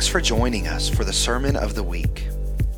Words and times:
Thanks 0.00 0.10
for 0.10 0.22
joining 0.22 0.66
us 0.66 0.88
for 0.88 1.04
the 1.04 1.12
Sermon 1.12 1.56
of 1.56 1.74
the 1.74 1.82
Week. 1.82 2.26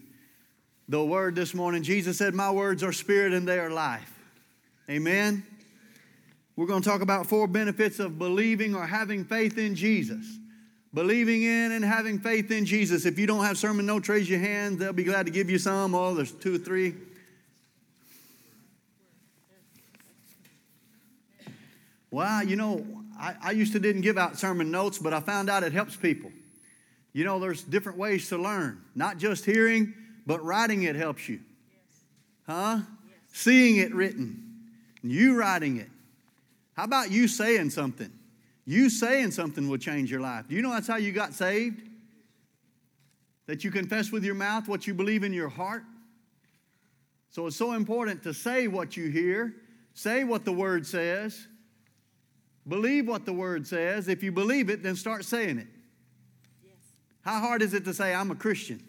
the 0.89 1.05
word 1.05 1.35
this 1.35 1.53
morning. 1.53 1.83
Jesus 1.83 2.17
said, 2.17 2.33
My 2.33 2.49
words 2.49 2.81
are 2.81 2.91
spirit 2.91 3.33
and 3.33 3.47
they 3.47 3.59
are 3.59 3.69
life. 3.69 4.17
Amen. 4.89 5.45
We're 6.55 6.65
going 6.65 6.81
to 6.81 6.89
talk 6.89 7.01
about 7.01 7.27
four 7.27 7.45
benefits 7.45 7.99
of 7.99 8.17
believing 8.17 8.73
or 8.73 8.87
having 8.87 9.25
faith 9.25 9.59
in 9.59 9.75
Jesus. 9.75 10.25
Believing 10.91 11.43
in 11.43 11.73
and 11.73 11.85
having 11.85 12.17
faith 12.17 12.49
in 12.49 12.65
Jesus. 12.65 13.05
If 13.05 13.19
you 13.19 13.27
don't 13.27 13.45
have 13.45 13.59
sermon 13.59 13.85
notes, 13.85 14.09
raise 14.09 14.27
your 14.27 14.39
hand. 14.39 14.79
They'll 14.79 14.91
be 14.91 15.03
glad 15.03 15.27
to 15.27 15.31
give 15.31 15.51
you 15.51 15.59
some. 15.59 15.93
Oh, 15.93 16.15
there's 16.15 16.31
two 16.31 16.55
or 16.55 16.57
three. 16.57 16.95
Well, 22.11 22.43
you 22.43 22.57
know, 22.57 22.85
I, 23.17 23.35
I 23.41 23.51
used 23.51 23.71
to 23.73 23.79
didn't 23.79 24.01
give 24.01 24.17
out 24.17 24.37
sermon 24.37 24.69
notes, 24.69 24.97
but 24.97 25.13
I 25.13 25.21
found 25.21 25.49
out 25.49 25.63
it 25.63 25.71
helps 25.71 25.95
people. 25.95 26.31
You 27.13 27.23
know, 27.23 27.39
there's 27.39 27.63
different 27.63 27.97
ways 27.97 28.27
to 28.29 28.37
learn. 28.37 28.81
Not 28.95 29.17
just 29.17 29.45
hearing, 29.45 29.93
but 30.25 30.43
writing 30.43 30.83
it 30.83 30.95
helps 30.95 31.27
you. 31.29 31.39
Huh? 32.45 32.79
Seeing 33.31 33.77
it 33.77 33.93
written. 33.95 34.43
You 35.01 35.35
writing 35.37 35.77
it. 35.77 35.89
How 36.73 36.83
about 36.83 37.11
you 37.11 37.27
saying 37.27 37.69
something? 37.69 38.11
You 38.65 38.89
saying 38.89 39.31
something 39.31 39.67
will 39.67 39.77
change 39.77 40.11
your 40.11 40.21
life. 40.21 40.47
Do 40.47 40.55
you 40.55 40.61
know 40.61 40.71
that's 40.71 40.87
how 40.87 40.97
you 40.97 41.11
got 41.11 41.33
saved? 41.33 41.81
That 43.47 43.63
you 43.63 43.71
confess 43.71 44.11
with 44.11 44.23
your 44.23 44.35
mouth 44.35 44.67
what 44.67 44.85
you 44.85 44.93
believe 44.93 45.23
in 45.23 45.33
your 45.33 45.49
heart? 45.49 45.83
So 47.29 47.47
it's 47.47 47.55
so 47.55 47.73
important 47.73 48.23
to 48.23 48.33
say 48.33 48.67
what 48.67 48.97
you 48.97 49.09
hear, 49.09 49.55
say 49.93 50.23
what 50.23 50.45
the 50.45 50.51
word 50.51 50.85
says, 50.85 51.47
believe 52.67 53.07
what 53.07 53.25
the 53.25 53.33
word 53.33 53.67
says. 53.67 54.07
If 54.07 54.23
you 54.23 54.31
believe 54.31 54.69
it, 54.69 54.83
then 54.83 54.95
start 54.95 55.25
saying 55.25 55.59
it. 55.59 55.67
Yes. 56.63 56.73
How 57.21 57.39
hard 57.39 57.61
is 57.61 57.73
it 57.73 57.85
to 57.85 57.93
say, 57.93 58.13
I'm 58.13 58.31
a 58.31 58.35
Christian? 58.35 58.81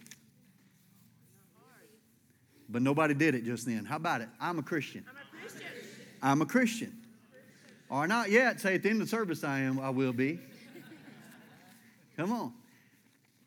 But 2.69 2.83
nobody 2.83 3.13
did 3.13 3.35
it 3.35 3.45
just 3.45 3.67
then. 3.67 3.85
How 3.85 3.97
about 3.97 4.23
it? 4.23 4.29
I'm 4.41 4.59
a 4.59 4.63
Christian. 4.63 5.05
I'm 5.09 5.17
a 5.17 5.41
Christian. 5.41 5.67
I'm 6.23 6.43
a 6.43 6.47
Christian. 6.47 6.99
Or 7.91 8.07
not 8.07 8.31
yet. 8.31 8.61
Say 8.61 8.77
at 8.77 8.83
the 8.83 8.89
end 8.89 9.03
of 9.03 9.09
the 9.09 9.11
service, 9.11 9.45
I 9.45 9.61
am, 9.61 9.79
I 9.79 9.91
will 9.91 10.15
be. 10.15 10.41
Come 12.17 12.33
on. 12.33 12.55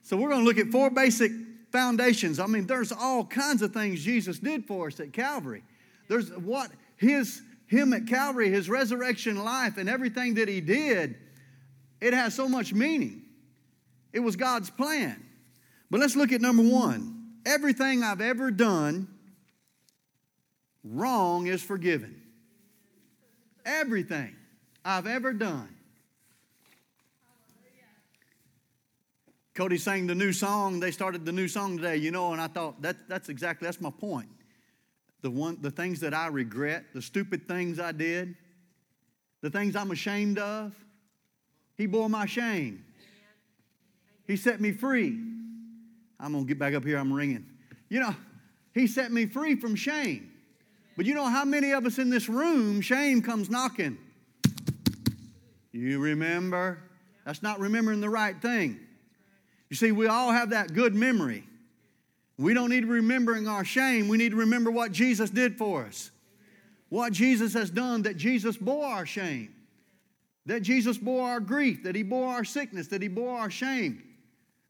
So 0.03 0.15
we're 0.15 0.29
going 0.29 0.41
to 0.41 0.45
look 0.45 0.59
at 0.59 0.67
four 0.67 0.91
basic 0.91 1.31
foundations. 1.71 2.39
I 2.39 2.45
mean, 2.45 2.67
there's 2.67 2.91
all 2.91 3.25
kinds 3.25 3.63
of 3.63 3.73
things 3.73 4.03
Jesus 4.03 4.37
did 4.37 4.65
for 4.65 4.87
us 4.87 4.99
at 4.99 5.11
Calvary. 5.11 5.63
There's 6.07 6.29
what 6.31 6.69
his 6.95 7.41
him 7.67 7.93
at 7.93 8.07
Calvary, 8.07 8.49
his 8.49 8.69
resurrection 8.69 9.43
life, 9.43 9.77
and 9.77 9.89
everything 9.89 10.35
that 10.35 10.47
he 10.47 10.61
did, 10.61 11.15
it 11.99 12.13
has 12.13 12.33
so 12.33 12.47
much 12.47 12.73
meaning. 12.73 13.23
It 14.13 14.19
was 14.19 14.35
God's 14.35 14.69
plan. 14.69 15.23
But 15.89 15.99
let's 15.99 16.15
look 16.15 16.31
at 16.31 16.41
number 16.41 16.63
one. 16.63 17.33
Everything 17.45 18.03
I've 18.03 18.21
ever 18.21 18.51
done 18.51 19.07
wrong 20.83 21.47
is 21.47 21.61
forgiven. 21.61 22.21
Everything 23.65 24.35
I've 24.83 25.07
ever 25.07 25.33
done. 25.33 25.69
Cody 29.55 29.77
sang 29.77 30.05
the 30.05 30.15
new 30.15 30.33
song. 30.33 30.81
They 30.81 30.91
started 30.91 31.25
the 31.25 31.31
new 31.31 31.47
song 31.47 31.77
today, 31.77 31.95
you 31.95 32.11
know, 32.11 32.33
and 32.33 32.41
I 32.41 32.47
thought 32.47 32.81
that, 32.81 33.07
that's 33.07 33.29
exactly 33.29 33.65
that's 33.65 33.79
my 33.79 33.89
point. 33.89 34.29
The 35.25 35.31
one 35.31 35.57
the 35.59 35.71
things 35.71 36.01
that 36.01 36.13
I 36.13 36.27
regret, 36.27 36.85
the 36.93 37.01
stupid 37.01 37.47
things 37.47 37.79
I 37.79 37.93
did, 37.93 38.35
the 39.41 39.49
things 39.49 39.75
I'm 39.75 39.89
ashamed 39.89 40.37
of, 40.37 40.75
he 41.75 41.87
bore 41.87 42.11
my 42.11 42.27
shame. 42.27 42.85
He 44.27 44.37
set 44.37 44.61
me 44.61 44.71
free. 44.71 45.19
I'm 46.19 46.33
gonna 46.33 46.45
get 46.45 46.59
back 46.59 46.75
up 46.75 46.85
here, 46.85 46.99
I'm 46.99 47.11
ringing. 47.11 47.43
You 47.89 48.01
know, 48.01 48.15
he 48.71 48.85
set 48.85 49.11
me 49.11 49.25
free 49.25 49.55
from 49.55 49.75
shame. 49.75 50.31
But 50.95 51.07
you 51.07 51.15
know 51.15 51.25
how 51.25 51.43
many 51.43 51.71
of 51.71 51.87
us 51.87 51.97
in 51.97 52.11
this 52.11 52.29
room, 52.29 52.79
shame 52.79 53.23
comes 53.23 53.49
knocking. 53.49 53.97
You 55.71 55.97
remember? 56.01 56.77
That's 57.25 57.41
not 57.41 57.59
remembering 57.59 57.99
the 57.99 58.11
right 58.11 58.39
thing. 58.39 58.79
You 59.71 59.75
see, 59.75 59.91
we 59.91 60.05
all 60.05 60.31
have 60.31 60.51
that 60.51 60.75
good 60.75 60.93
memory. 60.93 61.47
We 62.37 62.53
don't 62.53 62.69
need 62.69 62.85
remembering 62.85 63.47
our 63.47 63.63
shame. 63.63 64.07
We 64.07 64.17
need 64.17 64.31
to 64.31 64.37
remember 64.37 64.71
what 64.71 64.91
Jesus 64.91 65.29
did 65.29 65.57
for 65.57 65.85
us. 65.85 66.11
What 66.89 67.13
Jesus 67.13 67.53
has 67.53 67.69
done, 67.69 68.03
that 68.03 68.17
Jesus 68.17 68.57
bore 68.57 68.85
our 68.85 69.05
shame, 69.05 69.53
that 70.45 70.61
Jesus 70.61 70.97
bore 70.97 71.27
our 71.27 71.39
grief, 71.39 71.83
that 71.83 71.95
He 71.95 72.03
bore 72.03 72.27
our 72.27 72.43
sickness, 72.43 72.87
that 72.87 73.01
He 73.01 73.07
bore 73.07 73.37
our 73.37 73.49
shame, 73.49 74.03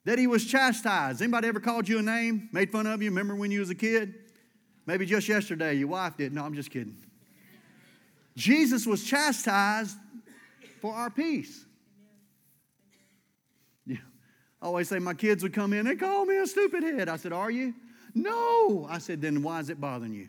that 0.06 0.18
He 0.18 0.28
was 0.28 0.46
chastised. 0.46 1.22
Anybody 1.22 1.48
ever 1.48 1.60
called 1.60 1.90
you 1.90 2.00
a 2.00 2.02
name, 2.02 2.50
made 2.52 2.72
fun 2.72 2.88
of 2.88 3.02
you? 3.02 3.10
Remember 3.10 3.36
when 3.36 3.52
you 3.52 3.60
was 3.60 3.70
a 3.70 3.76
kid? 3.76 4.16
Maybe 4.86 5.06
just 5.06 5.28
yesterday, 5.28 5.74
your 5.74 5.90
wife 5.90 6.16
did. 6.16 6.34
No, 6.34 6.46
I'm 6.46 6.54
just 6.54 6.72
kidding. 6.72 6.96
Jesus 8.36 8.86
was 8.86 9.04
chastised 9.04 9.98
for 10.80 10.94
our 10.94 11.10
peace. 11.10 11.66
Yeah. 13.86 13.98
I 14.66 14.68
always 14.68 14.90
say 14.90 14.98
my 14.98 15.14
kids 15.14 15.44
would 15.44 15.54
come 15.54 15.74
in, 15.74 15.86
they 15.86 15.96
call 15.96 16.26
me 16.26 16.38
a 16.38 16.48
stupid 16.48 16.82
head. 16.82 17.08
I 17.08 17.18
said, 17.18 17.32
Are 17.32 17.52
you? 17.52 17.76
No. 18.16 18.88
I 18.90 18.98
said, 18.98 19.22
Then 19.22 19.44
why 19.44 19.60
is 19.60 19.70
it 19.70 19.80
bothering 19.80 20.16
you? 20.16 20.28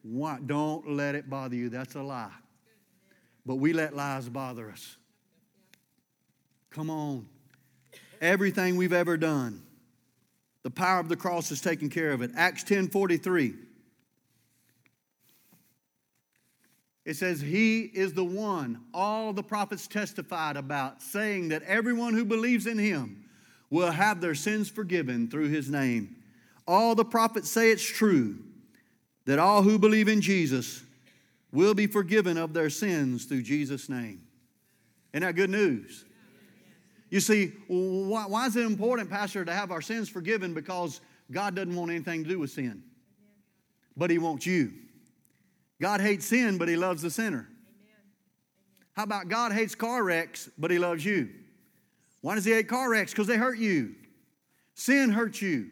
Why? 0.00 0.38
Don't 0.44 0.92
let 0.92 1.14
it 1.14 1.28
bother 1.28 1.56
you. 1.56 1.68
That's 1.68 1.94
a 1.94 2.02
lie. 2.02 2.32
But 3.44 3.56
we 3.56 3.74
let 3.74 3.94
lies 3.94 4.30
bother 4.30 4.70
us. 4.70 4.96
Come 6.70 6.88
on. 6.88 7.28
Everything 8.22 8.76
we've 8.76 8.94
ever 8.94 9.18
done 9.18 9.60
the 10.62 10.70
power 10.70 10.98
of 11.00 11.10
the 11.10 11.16
cross 11.16 11.50
has 11.50 11.60
taken 11.60 11.90
care 11.90 12.12
of 12.12 12.22
it. 12.22 12.30
Acts 12.34 12.64
10 12.64 12.88
43. 12.88 13.52
It 17.04 17.16
says, 17.16 17.40
He 17.40 17.82
is 17.82 18.14
the 18.14 18.24
one 18.24 18.80
all 18.94 19.32
the 19.32 19.42
prophets 19.42 19.86
testified 19.86 20.56
about, 20.56 21.02
saying 21.02 21.48
that 21.48 21.62
everyone 21.64 22.14
who 22.14 22.24
believes 22.24 22.66
in 22.66 22.78
Him 22.78 23.24
will 23.70 23.90
have 23.90 24.20
their 24.20 24.34
sins 24.34 24.68
forgiven 24.70 25.28
through 25.28 25.48
His 25.48 25.68
name. 25.68 26.16
All 26.66 26.94
the 26.94 27.04
prophets 27.04 27.50
say 27.50 27.70
it's 27.70 27.84
true 27.84 28.38
that 29.26 29.38
all 29.38 29.62
who 29.62 29.78
believe 29.78 30.08
in 30.08 30.20
Jesus 30.20 30.82
will 31.52 31.74
be 31.74 31.86
forgiven 31.86 32.36
of 32.36 32.52
their 32.52 32.70
sins 32.70 33.26
through 33.26 33.42
Jesus' 33.42 33.88
name. 33.88 34.22
Isn't 35.12 35.22
that 35.22 35.36
good 35.36 35.50
news? 35.50 36.04
You 37.10 37.20
see, 37.20 37.52
why, 37.68 38.24
why, 38.26 38.46
is 38.46 38.56
it 38.56 38.64
important, 38.64 39.08
Pastor, 39.08 39.44
to 39.44 39.52
have 39.52 39.70
our 39.70 39.82
sins 39.82 40.08
forgiven? 40.08 40.52
Because 40.52 41.00
God 41.30 41.54
doesn't 41.54 41.74
want 41.74 41.90
anything 41.90 42.24
to 42.24 42.28
do 42.28 42.38
with 42.40 42.50
sin, 42.50 42.82
but 43.96 44.10
He 44.10 44.18
wants 44.18 44.46
you. 44.46 44.72
God 45.80 46.00
hates 46.00 46.26
sin, 46.26 46.58
but 46.58 46.68
He 46.68 46.76
loves 46.76 47.02
the 47.02 47.10
sinner. 47.10 47.48
How 48.94 49.02
about 49.02 49.28
God 49.28 49.52
hates 49.52 49.74
car 49.74 50.02
wrecks, 50.02 50.48
but 50.56 50.70
He 50.70 50.78
loves 50.78 51.04
you? 51.04 51.30
Why 52.20 52.36
does 52.36 52.44
He 52.44 52.52
hate 52.52 52.68
car 52.68 52.90
wrecks? 52.90 53.12
Because 53.12 53.26
they 53.26 53.36
hurt 53.36 53.58
you. 53.58 53.94
Sin 54.74 55.10
hurts 55.10 55.42
you. 55.42 55.70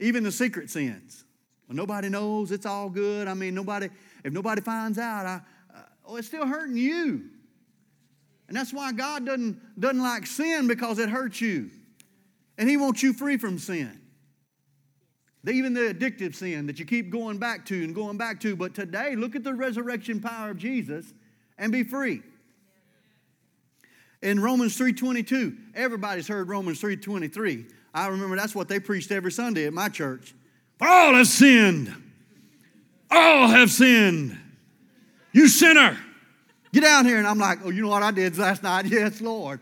Even 0.00 0.22
the 0.22 0.32
secret 0.32 0.70
sins. 0.70 1.24
Well, 1.68 1.76
nobody 1.76 2.08
knows. 2.08 2.50
It's 2.50 2.66
all 2.66 2.88
good. 2.88 3.28
I 3.28 3.34
mean, 3.34 3.54
nobody. 3.54 3.88
If 4.24 4.32
nobody 4.32 4.62
finds 4.62 4.98
out, 4.98 5.26
I, 5.26 5.40
uh, 5.74 5.80
oh, 6.06 6.16
it's 6.16 6.28
still 6.28 6.46
hurting 6.46 6.76
you. 6.76 7.30
And 8.48 8.56
that's 8.56 8.72
why 8.72 8.92
God 8.92 9.26
doesn't, 9.26 9.78
doesn't 9.78 10.02
like 10.02 10.26
sin 10.26 10.66
because 10.66 10.98
it 10.98 11.10
hurts 11.10 11.40
you. 11.40 11.70
And 12.56 12.68
He 12.68 12.76
wants 12.76 13.02
you 13.02 13.12
free 13.12 13.36
from 13.36 13.58
sin. 13.58 14.00
Even 15.46 15.72
the 15.72 15.94
addictive 15.94 16.34
sin 16.34 16.66
that 16.66 16.78
you 16.78 16.84
keep 16.84 17.10
going 17.10 17.38
back 17.38 17.64
to 17.66 17.84
and 17.84 17.94
going 17.94 18.16
back 18.16 18.40
to. 18.40 18.56
But 18.56 18.74
today, 18.74 19.14
look 19.16 19.36
at 19.36 19.44
the 19.44 19.54
resurrection 19.54 20.20
power 20.20 20.50
of 20.50 20.58
Jesus 20.58 21.12
and 21.56 21.72
be 21.72 21.84
free. 21.84 22.22
In 24.20 24.40
Romans 24.40 24.76
3.22, 24.76 25.56
everybody's 25.74 26.26
heard 26.26 26.48
Romans 26.48 26.80
3.23. 26.82 27.70
I 27.94 28.08
remember 28.08 28.36
that's 28.36 28.54
what 28.54 28.68
they 28.68 28.80
preached 28.80 29.12
every 29.12 29.32
Sunday 29.32 29.66
at 29.66 29.72
my 29.72 29.88
church. 29.88 30.34
For 30.78 30.88
all 30.88 31.14
have 31.14 31.28
sinned. 31.28 31.94
All 33.10 33.48
have 33.48 33.70
sinned. 33.70 34.36
You 35.32 35.48
sinner. 35.48 35.96
Get 36.72 36.82
down 36.82 37.06
here. 37.06 37.18
And 37.18 37.26
I'm 37.26 37.38
like, 37.38 37.60
oh, 37.64 37.70
you 37.70 37.82
know 37.82 37.88
what 37.88 38.02
I 38.02 38.10
did 38.10 38.36
last 38.38 38.62
night? 38.62 38.86
Yes, 38.90 39.20
Lord. 39.20 39.60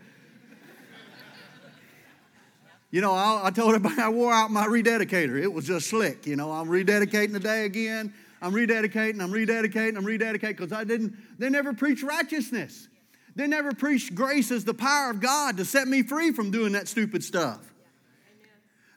You 2.89 3.01
know, 3.01 3.13
I, 3.13 3.41
I, 3.45 3.51
told 3.51 3.75
everybody 3.75 4.01
I 4.01 4.09
wore 4.09 4.33
out 4.33 4.49
my 4.49 4.65
rededicator. 4.65 5.41
It 5.41 5.51
was 5.51 5.65
just 5.65 5.89
slick. 5.89 6.25
You 6.25 6.37
know, 6.37 6.51
I'm 6.51 6.67
rededicating 6.67 7.33
the 7.33 7.39
day 7.39 7.65
again. 7.65 8.13
I'm 8.41 8.53
rededicating, 8.53 9.21
I'm 9.21 9.31
rededicating, 9.31 9.97
I'm 9.97 10.05
rededicating 10.05 10.49
because 10.49 10.71
I 10.71 10.83
didn't, 10.83 11.15
they 11.39 11.49
never 11.49 11.73
preached 11.73 12.03
righteousness. 12.03 12.87
They 13.35 13.47
never 13.47 13.73
preached 13.73 14.15
grace 14.15 14.51
as 14.51 14.63
the 14.63 14.73
power 14.73 15.11
of 15.11 15.19
God 15.19 15.57
to 15.57 15.65
set 15.65 15.87
me 15.87 16.03
free 16.03 16.31
from 16.31 16.51
doing 16.51 16.73
that 16.73 16.87
stupid 16.87 17.23
stuff. 17.23 17.59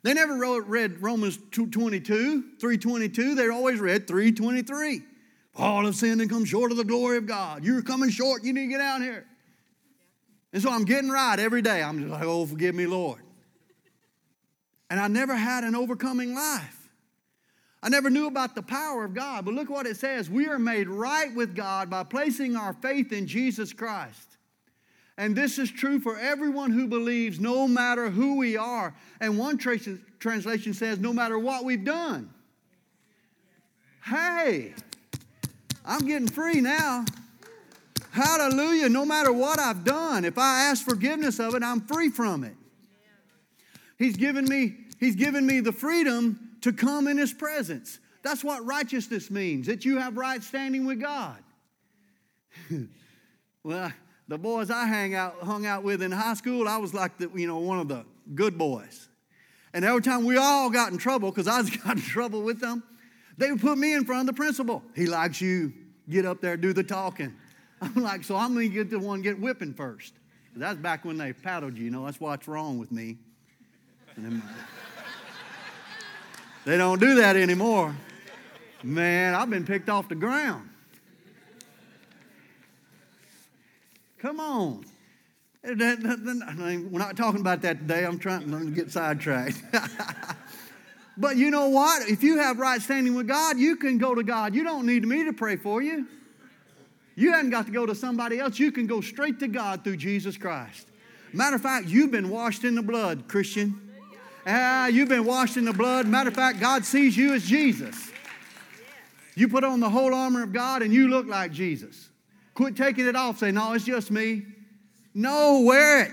They 0.02 0.14
never 0.14 0.62
read 0.62 1.02
Romans 1.02 1.36
222, 1.36 2.56
322. 2.58 3.34
They 3.34 3.48
always 3.48 3.80
read 3.80 4.06
323. 4.08 5.02
All 5.56 5.84
have 5.84 5.94
sinned 5.94 6.22
and 6.22 6.30
come 6.30 6.44
short 6.46 6.70
of 6.70 6.78
the 6.78 6.84
glory 6.84 7.18
of 7.18 7.26
God. 7.26 7.64
You're 7.64 7.82
coming 7.82 8.08
short. 8.08 8.44
You 8.44 8.54
need 8.54 8.66
to 8.66 8.68
get 8.68 8.80
out 8.80 9.02
here. 9.02 9.26
And 10.54 10.62
so 10.62 10.70
I'm 10.70 10.84
getting 10.84 11.10
right 11.10 11.38
every 11.38 11.60
day. 11.60 11.82
I'm 11.82 11.98
just 11.98 12.10
like, 12.10 12.24
oh, 12.24 12.46
forgive 12.46 12.74
me, 12.74 12.86
Lord. 12.86 13.20
And 14.90 15.00
I 15.00 15.06
never 15.08 15.36
had 15.36 15.64
an 15.64 15.74
overcoming 15.74 16.34
life. 16.34 16.76
I 17.82 17.88
never 17.88 18.10
knew 18.10 18.26
about 18.26 18.54
the 18.54 18.62
power 18.62 19.04
of 19.04 19.14
God, 19.14 19.46
but 19.46 19.54
look 19.54 19.70
what 19.70 19.86
it 19.86 19.96
says. 19.96 20.28
We 20.28 20.48
are 20.48 20.58
made 20.58 20.88
right 20.88 21.34
with 21.34 21.54
God 21.54 21.88
by 21.88 22.04
placing 22.04 22.56
our 22.56 22.74
faith 22.74 23.12
in 23.12 23.26
Jesus 23.26 23.72
Christ. 23.72 24.36
And 25.16 25.36
this 25.36 25.58
is 25.58 25.70
true 25.70 26.00
for 26.00 26.18
everyone 26.18 26.72
who 26.72 26.88
believes, 26.88 27.40
no 27.40 27.68
matter 27.68 28.10
who 28.10 28.36
we 28.36 28.56
are. 28.56 28.94
And 29.20 29.38
one 29.38 29.56
translation 29.56 30.74
says, 30.74 30.98
no 30.98 31.12
matter 31.12 31.38
what 31.38 31.64
we've 31.64 31.84
done. 31.84 32.30
Hey, 34.04 34.74
I'm 35.84 36.06
getting 36.06 36.28
free 36.28 36.60
now. 36.60 37.04
Hallelujah. 38.10 38.88
No 38.88 39.04
matter 39.04 39.32
what 39.32 39.58
I've 39.58 39.84
done, 39.84 40.24
if 40.24 40.36
I 40.36 40.64
ask 40.64 40.84
forgiveness 40.84 41.38
of 41.38 41.54
it, 41.54 41.62
I'm 41.62 41.80
free 41.82 42.08
from 42.08 42.44
it. 42.44 42.56
He's 44.00 44.16
given 44.16 44.46
me, 44.46 44.76
he's 44.98 45.14
given 45.14 45.46
me 45.46 45.60
the 45.60 45.72
freedom 45.72 46.56
to 46.62 46.72
come 46.72 47.06
in 47.06 47.18
his 47.18 47.34
presence. 47.34 48.00
That's 48.22 48.42
what 48.42 48.64
righteousness 48.64 49.30
means, 49.30 49.66
that 49.66 49.84
you 49.84 49.98
have 49.98 50.16
right 50.16 50.42
standing 50.42 50.86
with 50.86 51.02
God. 51.02 51.36
well, 53.62 53.92
the 54.26 54.38
boys 54.38 54.70
I 54.70 54.86
hang 54.86 55.14
out, 55.14 55.36
hung 55.42 55.66
out 55.66 55.82
with 55.82 56.02
in 56.02 56.12
high 56.12 56.32
school, 56.32 56.66
I 56.66 56.78
was 56.78 56.94
like 56.94 57.18
the, 57.18 57.30
you 57.34 57.46
know, 57.46 57.58
one 57.58 57.78
of 57.78 57.88
the 57.88 58.06
good 58.34 58.56
boys. 58.56 59.08
And 59.74 59.84
every 59.84 60.00
time 60.00 60.24
we 60.24 60.38
all 60.38 60.70
got 60.70 60.92
in 60.92 60.98
trouble, 60.98 61.30
because 61.30 61.46
I 61.46 61.62
got 61.84 61.96
in 61.96 62.02
trouble 62.02 62.40
with 62.40 62.58
them, 62.58 62.82
they 63.36 63.52
would 63.52 63.60
put 63.60 63.76
me 63.76 63.92
in 63.92 64.06
front 64.06 64.28
of 64.28 64.34
the 64.34 64.38
principal. 64.40 64.82
He 64.96 65.04
likes 65.04 65.42
you. 65.42 65.74
Get 66.08 66.24
up 66.24 66.40
there, 66.40 66.56
do 66.56 66.72
the 66.72 66.82
talking. 66.82 67.34
I'm 67.82 67.94
like, 67.96 68.24
so 68.24 68.34
I'm 68.34 68.56
to 68.56 68.66
get 68.66 68.88
the 68.88 68.98
one 68.98 69.20
get 69.20 69.38
whipping 69.38 69.74
first. 69.74 70.14
That's 70.56 70.78
back 70.78 71.04
when 71.04 71.18
they 71.18 71.34
paddled 71.34 71.76
you, 71.76 71.84
you 71.84 71.90
know. 71.90 72.06
That's 72.06 72.18
what's 72.18 72.48
wrong 72.48 72.78
with 72.78 72.90
me. 72.90 73.18
They 76.64 76.76
don't 76.76 77.00
do 77.00 77.14
that 77.16 77.36
anymore. 77.36 77.94
Man, 78.82 79.34
I've 79.34 79.50
been 79.50 79.64
picked 79.64 79.88
off 79.88 80.08
the 80.08 80.14
ground. 80.14 80.68
Come 84.18 84.40
on. 84.40 84.84
We're 85.62 86.98
not 86.98 87.16
talking 87.16 87.40
about 87.40 87.62
that 87.62 87.80
today. 87.80 88.04
I'm 88.04 88.18
trying 88.18 88.50
to 88.50 88.70
get 88.70 88.90
sidetracked. 88.90 89.62
but 91.18 91.36
you 91.36 91.50
know 91.50 91.68
what? 91.68 92.08
If 92.08 92.22
you 92.22 92.38
have 92.38 92.58
right 92.58 92.80
standing 92.80 93.14
with 93.14 93.28
God, 93.28 93.58
you 93.58 93.76
can 93.76 93.98
go 93.98 94.14
to 94.14 94.22
God. 94.22 94.54
You 94.54 94.64
don't 94.64 94.86
need 94.86 95.04
me 95.04 95.24
to 95.24 95.32
pray 95.32 95.56
for 95.56 95.82
you. 95.82 96.06
You 97.14 97.32
haven't 97.32 97.50
got 97.50 97.66
to 97.66 97.72
go 97.72 97.84
to 97.84 97.94
somebody 97.94 98.38
else. 98.38 98.58
You 98.58 98.72
can 98.72 98.86
go 98.86 99.02
straight 99.02 99.38
to 99.40 99.48
God 99.48 99.84
through 99.84 99.98
Jesus 99.98 100.38
Christ. 100.38 100.86
Matter 101.32 101.56
of 101.56 101.62
fact, 101.62 101.86
you've 101.88 102.10
been 102.10 102.30
washed 102.30 102.64
in 102.64 102.74
the 102.74 102.82
blood, 102.82 103.28
Christian. 103.28 103.89
Ah, 104.52 104.88
you've 104.88 105.08
been 105.08 105.24
washed 105.24 105.56
in 105.56 105.64
the 105.64 105.72
blood. 105.72 106.08
Matter 106.08 106.28
of 106.28 106.34
fact, 106.34 106.58
God 106.58 106.84
sees 106.84 107.16
you 107.16 107.34
as 107.34 107.44
Jesus. 107.44 108.10
You 109.36 109.48
put 109.48 109.62
on 109.62 109.78
the 109.78 109.88
whole 109.88 110.12
armor 110.12 110.42
of 110.42 110.52
God 110.52 110.82
and 110.82 110.92
you 110.92 111.08
look 111.08 111.26
like 111.26 111.52
Jesus. 111.52 112.08
Quit 112.54 112.76
taking 112.76 113.06
it 113.06 113.14
off. 113.14 113.38
Say, 113.38 113.52
no, 113.52 113.72
it's 113.74 113.84
just 113.84 114.10
me. 114.10 114.42
No, 115.14 115.60
wear 115.60 116.06
it. 116.06 116.12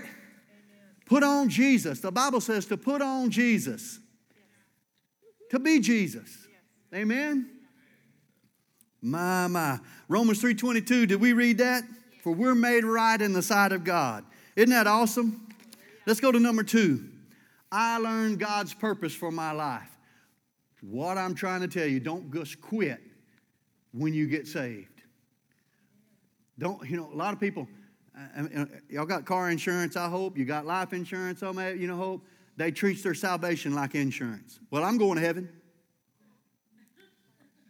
Put 1.07 1.23
on 1.23 1.49
Jesus. 1.49 1.99
The 1.99 2.11
Bible 2.11 2.39
says 2.39 2.67
to 2.67 2.77
put 2.77 3.01
on 3.01 3.31
Jesus. 3.31 3.99
To 5.49 5.57
be 5.57 5.79
Jesus. 5.79 6.47
Amen. 6.93 7.49
My, 9.01 9.47
my. 9.47 9.79
Romans 10.07 10.41
3.22, 10.43 11.07
did 11.07 11.19
we 11.19 11.33
read 11.33 11.57
that? 11.57 11.83
For 12.21 12.33
we're 12.33 12.55
made 12.55 12.83
right 12.83 13.19
in 13.19 13.33
the 13.33 13.41
sight 13.41 13.71
of 13.71 13.83
God. 13.83 14.25
Isn't 14.55 14.69
that 14.69 14.85
awesome? 14.85 15.47
Let's 16.05 16.19
go 16.19 16.31
to 16.31 16.39
number 16.39 16.63
two. 16.63 17.09
I 17.71 17.97
learned 17.97 18.39
God's 18.39 18.73
purpose 18.73 19.13
for 19.13 19.31
my 19.31 19.51
life. 19.51 19.89
What 20.81 21.17
I'm 21.17 21.35
trying 21.35 21.61
to 21.61 21.67
tell 21.67 21.87
you, 21.87 21.99
don't 21.99 22.33
just 22.33 22.61
quit 22.61 23.01
when 23.91 24.13
you 24.13 24.27
get 24.27 24.47
saved. 24.47 25.01
Don't, 26.59 26.87
you 26.89 26.97
know, 26.97 27.09
a 27.11 27.15
lot 27.15 27.33
of 27.33 27.39
people, 27.39 27.67
uh, 28.15 28.43
uh, 28.55 28.65
y'all 28.89 29.05
got 29.05 29.25
car 29.25 29.49
insurance, 29.49 29.95
I 29.95 30.07
hope. 30.07 30.37
You 30.37 30.45
got 30.45 30.65
life 30.65 30.93
insurance, 30.93 31.43
I 31.43 31.71
you 31.71 31.87
know, 31.87 31.97
hope. 31.97 32.25
They 32.55 32.71
treat 32.71 33.03
their 33.03 33.13
salvation 33.13 33.75
like 33.75 33.93
insurance. 33.93 34.59
Well, 34.71 34.83
I'm 34.83 34.97
going 34.97 35.15
to 35.15 35.21
heaven. 35.21 35.49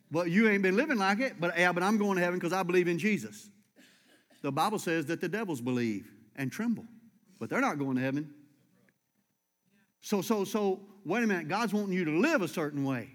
Well, 0.09 0.25
you 0.25 0.47
ain't 0.47 0.63
been 0.63 0.77
living 0.77 0.97
like 0.97 1.19
it, 1.19 1.39
but 1.39 1.57
yeah, 1.57 1.73
but 1.73 1.83
I'm 1.83 1.97
going 1.97 2.15
to 2.15 2.23
heaven 2.23 2.39
because 2.39 2.53
I 2.53 2.63
believe 2.63 2.87
in 2.87 2.97
Jesus. 2.97 3.49
The 4.41 4.51
Bible 4.51 4.79
says 4.79 5.05
that 5.07 5.19
the 5.19 5.27
devils 5.27 5.59
believe 5.59 6.09
and 6.37 6.49
tremble, 6.49 6.85
but 7.39 7.49
they're 7.49 7.59
not 7.59 7.77
going 7.77 7.97
to 7.97 8.01
heaven. 8.01 8.33
So, 10.01 10.21
so, 10.21 10.43
so, 10.43 10.79
wait 11.05 11.23
a 11.23 11.27
minute. 11.27 11.47
God's 11.47 11.73
wanting 11.73 11.93
you 11.93 12.05
to 12.05 12.19
live 12.19 12.41
a 12.41 12.47
certain 12.47 12.83
way. 12.83 13.09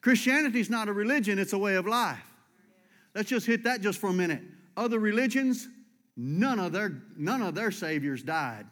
Christianity 0.00 0.60
is 0.60 0.70
not 0.70 0.88
a 0.88 0.92
religion, 0.92 1.38
it's 1.38 1.52
a 1.52 1.58
way 1.58 1.74
of 1.74 1.86
life. 1.86 2.22
Let's 3.14 3.28
just 3.28 3.46
hit 3.46 3.64
that 3.64 3.80
just 3.80 3.98
for 3.98 4.10
a 4.10 4.12
minute. 4.12 4.42
Other 4.76 4.98
religions, 4.98 5.68
none 6.16 6.60
of 6.60 6.72
their, 6.72 7.02
none 7.16 7.42
of 7.42 7.54
their 7.54 7.70
saviors 7.70 8.22
died 8.22 8.66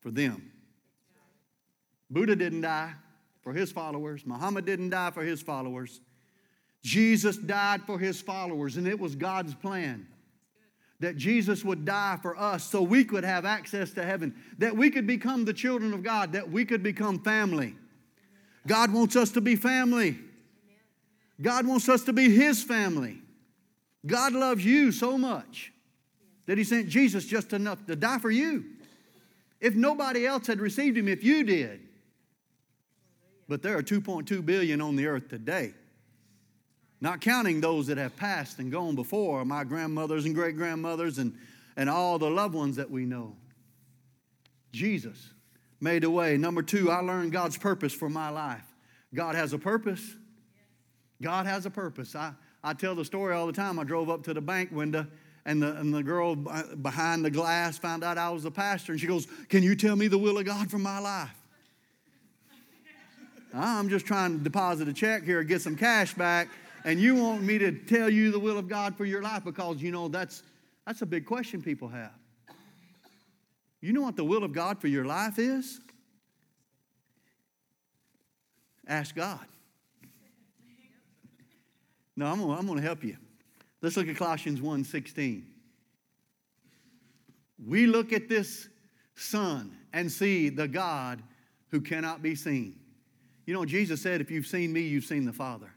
for 0.00 0.10
them. 0.10 0.50
Buddha 2.08 2.34
didn't 2.34 2.62
die 2.62 2.94
for 3.42 3.52
his 3.52 3.70
followers, 3.70 4.26
Muhammad 4.26 4.64
didn't 4.64 4.90
die 4.90 5.10
for 5.10 5.22
his 5.22 5.42
followers. 5.42 6.00
Jesus 6.82 7.36
died 7.36 7.82
for 7.82 7.98
his 7.98 8.22
followers, 8.22 8.78
and 8.78 8.88
it 8.88 8.98
was 8.98 9.14
God's 9.14 9.54
plan 9.54 10.06
that 11.00 11.16
Jesus 11.16 11.64
would 11.64 11.84
die 11.84 12.18
for 12.20 12.38
us 12.38 12.62
so 12.62 12.82
we 12.82 13.04
could 13.04 13.24
have 13.24 13.44
access 13.44 13.90
to 13.94 14.04
heaven, 14.04 14.34
that 14.58 14.76
we 14.76 14.90
could 14.90 15.06
become 15.06 15.44
the 15.44 15.52
children 15.52 15.92
of 15.94 16.02
God, 16.02 16.32
that 16.32 16.50
we 16.50 16.64
could 16.64 16.82
become 16.82 17.18
family. 17.18 17.74
God 18.66 18.92
wants 18.92 19.16
us 19.16 19.30
to 19.32 19.40
be 19.40 19.56
family. 19.56 20.18
God 21.40 21.66
wants 21.66 21.88
us 21.88 22.02
to 22.04 22.12
be 22.12 22.30
His 22.30 22.62
family. 22.62 23.22
God 24.06 24.34
loves 24.34 24.64
you 24.64 24.92
so 24.92 25.16
much 25.16 25.72
that 26.46 26.58
He 26.58 26.64
sent 26.64 26.88
Jesus 26.88 27.24
just 27.24 27.54
enough 27.54 27.84
to 27.86 27.96
die 27.96 28.18
for 28.18 28.30
you. 28.30 28.64
If 29.58 29.74
nobody 29.74 30.26
else 30.26 30.46
had 30.46 30.60
received 30.60 30.98
Him, 30.98 31.08
if 31.08 31.24
you 31.24 31.44
did. 31.44 31.80
But 33.48 33.62
there 33.62 33.76
are 33.76 33.82
2.2 33.82 34.44
billion 34.44 34.80
on 34.80 34.96
the 34.96 35.06
earth 35.06 35.28
today 35.28 35.74
not 37.00 37.20
counting 37.20 37.60
those 37.60 37.86
that 37.86 37.98
have 37.98 38.16
passed 38.16 38.58
and 38.58 38.70
gone 38.70 38.94
before, 38.94 39.44
my 39.44 39.64
grandmothers 39.64 40.26
and 40.26 40.34
great 40.34 40.56
grandmothers 40.56 41.18
and, 41.18 41.34
and 41.76 41.88
all 41.88 42.18
the 42.18 42.30
loved 42.30 42.54
ones 42.54 42.76
that 42.76 42.90
we 42.90 43.04
know. 43.04 43.36
Jesus 44.72 45.30
made 45.80 46.04
a 46.04 46.10
way. 46.10 46.36
Number 46.36 46.62
two, 46.62 46.90
I 46.90 47.00
learned 47.00 47.32
God's 47.32 47.56
purpose 47.56 47.92
for 47.92 48.08
my 48.08 48.28
life. 48.28 48.64
God 49.14 49.34
has 49.34 49.52
a 49.52 49.58
purpose. 49.58 50.16
God 51.22 51.46
has 51.46 51.66
a 51.66 51.70
purpose. 51.70 52.14
I, 52.14 52.32
I 52.62 52.74
tell 52.74 52.94
the 52.94 53.04
story 53.04 53.34
all 53.34 53.46
the 53.46 53.52
time. 53.52 53.78
I 53.78 53.84
drove 53.84 54.10
up 54.10 54.22
to 54.24 54.34
the 54.34 54.40
bank 54.40 54.70
window 54.70 55.06
and 55.46 55.62
the, 55.62 55.74
and 55.76 55.92
the 55.92 56.02
girl 56.02 56.36
behind 56.36 57.24
the 57.24 57.30
glass 57.30 57.78
found 57.78 58.04
out 58.04 58.18
I 58.18 58.30
was 58.30 58.42
the 58.42 58.50
pastor 58.50 58.92
and 58.92 59.00
she 59.00 59.06
goes, 59.06 59.26
Can 59.48 59.62
you 59.62 59.74
tell 59.74 59.96
me 59.96 60.08
the 60.08 60.18
will 60.18 60.38
of 60.38 60.44
God 60.44 60.70
for 60.70 60.78
my 60.78 60.98
life? 60.98 61.34
I'm 63.54 63.88
just 63.88 64.06
trying 64.06 64.38
to 64.38 64.44
deposit 64.44 64.88
a 64.88 64.92
check 64.92 65.24
here, 65.24 65.42
get 65.42 65.62
some 65.62 65.76
cash 65.76 66.14
back, 66.14 66.48
and 66.84 67.00
you 67.00 67.14
want 67.16 67.42
me 67.42 67.58
to 67.58 67.72
tell 67.72 68.10
you 68.10 68.30
the 68.30 68.38
will 68.38 68.58
of 68.58 68.68
God 68.68 68.96
for 68.96 69.04
your 69.04 69.22
life 69.22 69.44
because 69.44 69.82
you 69.82 69.90
know 69.90 70.08
that's 70.08 70.42
that's 70.86 71.02
a 71.02 71.06
big 71.06 71.26
question 71.26 71.62
people 71.62 71.88
have. 71.88 72.12
You 73.80 73.92
know 73.92 74.02
what 74.02 74.16
the 74.16 74.24
will 74.24 74.44
of 74.44 74.52
God 74.52 74.80
for 74.80 74.88
your 74.88 75.04
life 75.04 75.38
is? 75.38 75.80
Ask 78.86 79.14
God. 79.14 79.40
No, 82.16 82.26
I'm 82.26 82.40
gonna, 82.40 82.52
I'm 82.52 82.66
gonna 82.66 82.82
help 82.82 83.04
you. 83.04 83.16
Let's 83.80 83.96
look 83.96 84.08
at 84.08 84.16
Colossians 84.16 84.60
1:16. 84.60 85.44
We 87.66 87.86
look 87.86 88.12
at 88.12 88.28
this 88.28 88.68
Son 89.14 89.76
and 89.92 90.10
see 90.10 90.48
the 90.48 90.66
God 90.66 91.22
who 91.68 91.80
cannot 91.80 92.22
be 92.22 92.34
seen. 92.34 92.78
You 93.46 93.54
know, 93.54 93.64
Jesus 93.64 94.00
said, 94.00 94.20
if 94.20 94.30
you've 94.30 94.46
seen 94.46 94.72
me, 94.72 94.80
you've 94.80 95.04
seen 95.04 95.24
the 95.24 95.32
Father. 95.32 95.72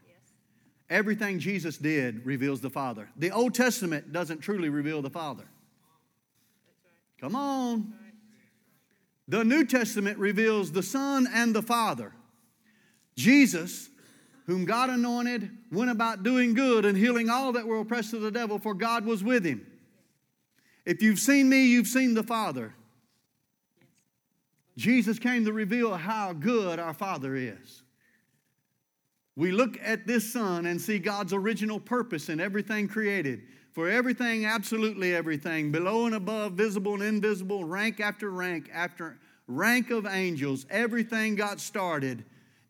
Everything 0.90 1.38
Jesus 1.38 1.78
did 1.78 2.24
reveals 2.26 2.60
the 2.60 2.70
Father. 2.70 3.08
The 3.16 3.30
Old 3.30 3.54
Testament 3.54 4.12
doesn't 4.12 4.40
truly 4.40 4.68
reveal 4.68 5.00
the 5.00 5.10
Father. 5.10 5.44
Come 7.20 7.34
on. 7.34 7.94
The 9.26 9.44
New 9.44 9.64
Testament 9.64 10.18
reveals 10.18 10.72
the 10.72 10.82
Son 10.82 11.26
and 11.32 11.54
the 11.54 11.62
Father. 11.62 12.12
Jesus, 13.16 13.88
whom 14.46 14.66
God 14.66 14.90
anointed, 14.90 15.48
went 15.72 15.90
about 15.90 16.22
doing 16.22 16.52
good 16.52 16.84
and 16.84 16.98
healing 16.98 17.30
all 17.30 17.52
that 17.52 17.66
were 17.66 17.78
oppressed 17.78 18.12
of 18.12 18.20
the 18.20 18.30
devil, 18.30 18.58
for 18.58 18.74
God 18.74 19.06
was 19.06 19.24
with 19.24 19.44
him. 19.44 19.66
If 20.84 21.00
you've 21.00 21.18
seen 21.18 21.48
me, 21.48 21.64
you've 21.64 21.86
seen 21.86 22.12
the 22.12 22.22
Father. 22.22 22.74
Jesus 24.76 25.18
came 25.18 25.46
to 25.46 25.52
reveal 25.52 25.94
how 25.94 26.34
good 26.34 26.78
our 26.78 26.92
Father 26.92 27.34
is. 27.36 27.83
We 29.36 29.50
look 29.50 29.78
at 29.82 30.06
this 30.06 30.32
Son 30.32 30.66
and 30.66 30.80
see 30.80 30.98
God's 30.98 31.32
original 31.32 31.80
purpose 31.80 32.28
in 32.28 32.40
everything 32.40 32.86
created. 32.86 33.42
For 33.72 33.88
everything, 33.88 34.46
absolutely 34.46 35.14
everything, 35.14 35.72
below 35.72 36.06
and 36.06 36.14
above, 36.14 36.52
visible 36.52 36.94
and 36.94 37.02
invisible, 37.02 37.64
rank 37.64 37.98
after 37.98 38.30
rank 38.30 38.70
after 38.72 39.18
rank 39.48 39.90
of 39.90 40.06
angels, 40.06 40.64
everything 40.70 41.34
got 41.34 41.58
started 41.58 42.24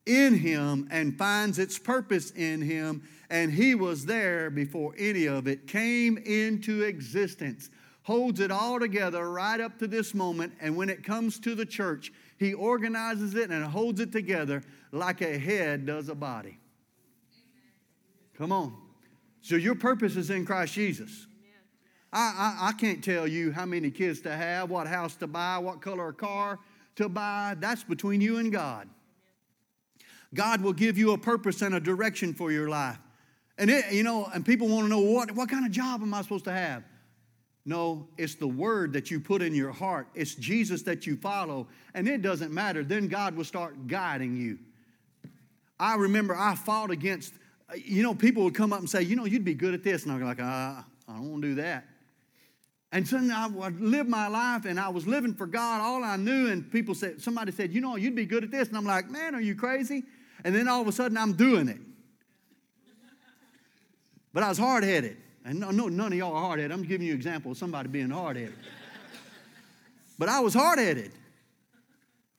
in 0.06 0.34
Him 0.34 0.88
and 0.90 1.18
finds 1.18 1.58
its 1.58 1.78
purpose 1.78 2.30
in 2.30 2.62
Him. 2.62 3.02
And 3.28 3.52
He 3.52 3.74
was 3.74 4.06
there 4.06 4.48
before 4.48 4.94
any 4.96 5.26
of 5.26 5.46
it 5.46 5.66
came 5.66 6.16
into 6.16 6.82
existence 6.82 7.68
holds 8.04 8.38
it 8.38 8.50
all 8.50 8.78
together 8.78 9.30
right 9.30 9.60
up 9.60 9.78
to 9.78 9.86
this 9.86 10.14
moment. 10.14 10.52
And 10.60 10.76
when 10.76 10.88
it 10.88 11.02
comes 11.02 11.38
to 11.40 11.54
the 11.54 11.66
church, 11.66 12.12
he 12.38 12.52
organizes 12.52 13.34
it 13.34 13.50
and 13.50 13.64
holds 13.64 13.98
it 13.98 14.12
together 14.12 14.62
like 14.94 15.20
a 15.20 15.38
head 15.38 15.86
does 15.86 16.08
a 16.08 16.14
body. 16.14 16.58
Come 18.38 18.52
on. 18.52 18.76
So 19.42 19.56
your 19.56 19.74
purpose 19.74 20.16
is 20.16 20.30
in 20.30 20.46
Christ 20.46 20.74
Jesus. 20.74 21.26
I, 22.12 22.18
I, 22.62 22.68
I, 22.68 22.72
can't 22.72 23.02
tell 23.02 23.26
you 23.26 23.50
how 23.50 23.66
many 23.66 23.90
kids 23.90 24.20
to 24.20 24.30
have, 24.30 24.70
what 24.70 24.86
house 24.86 25.16
to 25.16 25.26
buy, 25.26 25.58
what 25.58 25.80
color 25.80 26.12
car 26.12 26.60
to 26.94 27.08
buy. 27.08 27.56
That's 27.58 27.82
between 27.82 28.20
you 28.20 28.38
and 28.38 28.52
God. 28.52 28.88
God 30.32 30.62
will 30.62 30.72
give 30.72 30.96
you 30.96 31.12
a 31.12 31.18
purpose 31.18 31.60
and 31.60 31.74
a 31.74 31.80
direction 31.80 32.32
for 32.32 32.52
your 32.52 32.68
life. 32.68 32.98
And 33.58 33.68
it, 33.68 33.92
you 33.92 34.04
know, 34.04 34.28
and 34.32 34.46
people 34.46 34.68
want 34.68 34.84
to 34.84 34.88
know 34.88 35.00
what, 35.00 35.32
what 35.32 35.48
kind 35.48 35.66
of 35.66 35.72
job 35.72 36.02
am 36.02 36.14
I 36.14 36.22
supposed 36.22 36.44
to 36.44 36.52
have? 36.52 36.84
No, 37.66 38.08
it's 38.18 38.34
the 38.34 38.46
word 38.46 38.92
that 38.92 39.10
you 39.10 39.18
put 39.18 39.42
in 39.42 39.54
your 39.54 39.72
heart. 39.72 40.06
It's 40.14 40.34
Jesus 40.34 40.82
that 40.82 41.06
you 41.06 41.16
follow. 41.16 41.66
And 41.94 42.06
it 42.08 42.22
doesn't 42.22 42.52
matter. 42.52 42.84
Then 42.84 43.08
God 43.08 43.36
will 43.36 43.44
start 43.44 43.86
guiding 43.86 44.36
you. 44.36 44.58
I 45.78 45.96
remember 45.96 46.36
I 46.36 46.54
fought 46.54 46.90
against, 46.90 47.34
you 47.76 48.02
know, 48.02 48.14
people 48.14 48.44
would 48.44 48.54
come 48.54 48.72
up 48.72 48.80
and 48.80 48.88
say, 48.88 49.02
you 49.02 49.16
know, 49.16 49.24
you'd 49.24 49.44
be 49.44 49.54
good 49.54 49.74
at 49.74 49.82
this. 49.82 50.04
And 50.04 50.12
I'm 50.12 50.20
like, 50.20 50.40
uh, 50.40 50.44
I 50.44 50.84
don't 51.08 51.30
want 51.30 51.42
to 51.42 51.48
do 51.48 51.54
that. 51.56 51.84
And 52.92 53.06
suddenly 53.08 53.34
I 53.34 53.48
would 53.48 53.80
live 53.80 54.06
my 54.06 54.28
life 54.28 54.66
and 54.66 54.78
I 54.78 54.88
was 54.88 55.04
living 55.04 55.34
for 55.34 55.46
God, 55.46 55.80
all 55.80 56.04
I 56.04 56.16
knew. 56.16 56.48
And 56.48 56.70
people 56.70 56.94
said, 56.94 57.20
somebody 57.20 57.50
said, 57.50 57.72
you 57.72 57.80
know, 57.80 57.96
you'd 57.96 58.14
be 58.14 58.24
good 58.24 58.44
at 58.44 58.52
this. 58.52 58.68
And 58.68 58.76
I'm 58.76 58.84
like, 58.84 59.10
man, 59.10 59.34
are 59.34 59.40
you 59.40 59.56
crazy? 59.56 60.04
And 60.44 60.54
then 60.54 60.68
all 60.68 60.80
of 60.80 60.86
a 60.86 60.92
sudden 60.92 61.16
I'm 61.16 61.32
doing 61.32 61.68
it. 61.68 61.80
But 64.32 64.44
I 64.44 64.48
was 64.48 64.58
hard 64.58 64.84
headed. 64.84 65.16
And 65.44 65.58
no, 65.58 65.70
no, 65.70 65.88
none 65.88 66.12
of 66.12 66.18
y'all 66.18 66.34
are 66.34 66.40
hard 66.40 66.60
headed. 66.60 66.72
I'm 66.72 66.84
giving 66.84 67.06
you 67.06 67.12
an 67.12 67.18
example 67.18 67.50
of 67.52 67.58
somebody 67.58 67.88
being 67.88 68.10
hard 68.10 68.36
headed. 68.36 68.54
but 70.18 70.28
I 70.28 70.38
was 70.38 70.54
hard 70.54 70.78
headed. 70.78 71.10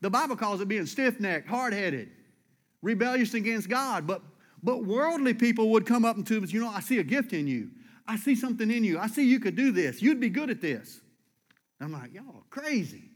The 0.01 0.09
Bible 0.09 0.35
calls 0.35 0.61
it 0.61 0.67
being 0.67 0.85
stiff 0.85 1.19
necked, 1.19 1.49
hard 1.49 1.73
headed, 1.73 2.11
rebellious 2.85 3.33
against 3.33 3.69
God. 3.69 4.07
But, 4.07 4.21
but 4.63 4.85
worldly 4.85 5.33
people 5.33 5.69
would 5.71 5.85
come 5.85 6.05
up 6.05 6.15
and 6.15 6.25
to 6.27 6.41
us, 6.41 6.51
you 6.51 6.61
know, 6.61 6.69
I 6.69 6.79
see 6.79 6.99
a 6.99 7.03
gift 7.03 7.33
in 7.33 7.47
you. 7.47 7.71
I 8.07 8.17
see 8.17 8.35
something 8.35 8.69
in 8.69 8.83
you. 8.83 8.99
I 8.99 9.07
see 9.07 9.25
you 9.25 9.39
could 9.39 9.55
do 9.55 9.71
this. 9.71 10.01
You'd 10.01 10.19
be 10.19 10.29
good 10.29 10.49
at 10.49 10.61
this. 10.61 11.01
I'm 11.81 11.91
like, 11.91 12.13
y'all 12.13 12.43
crazy. 12.49 13.09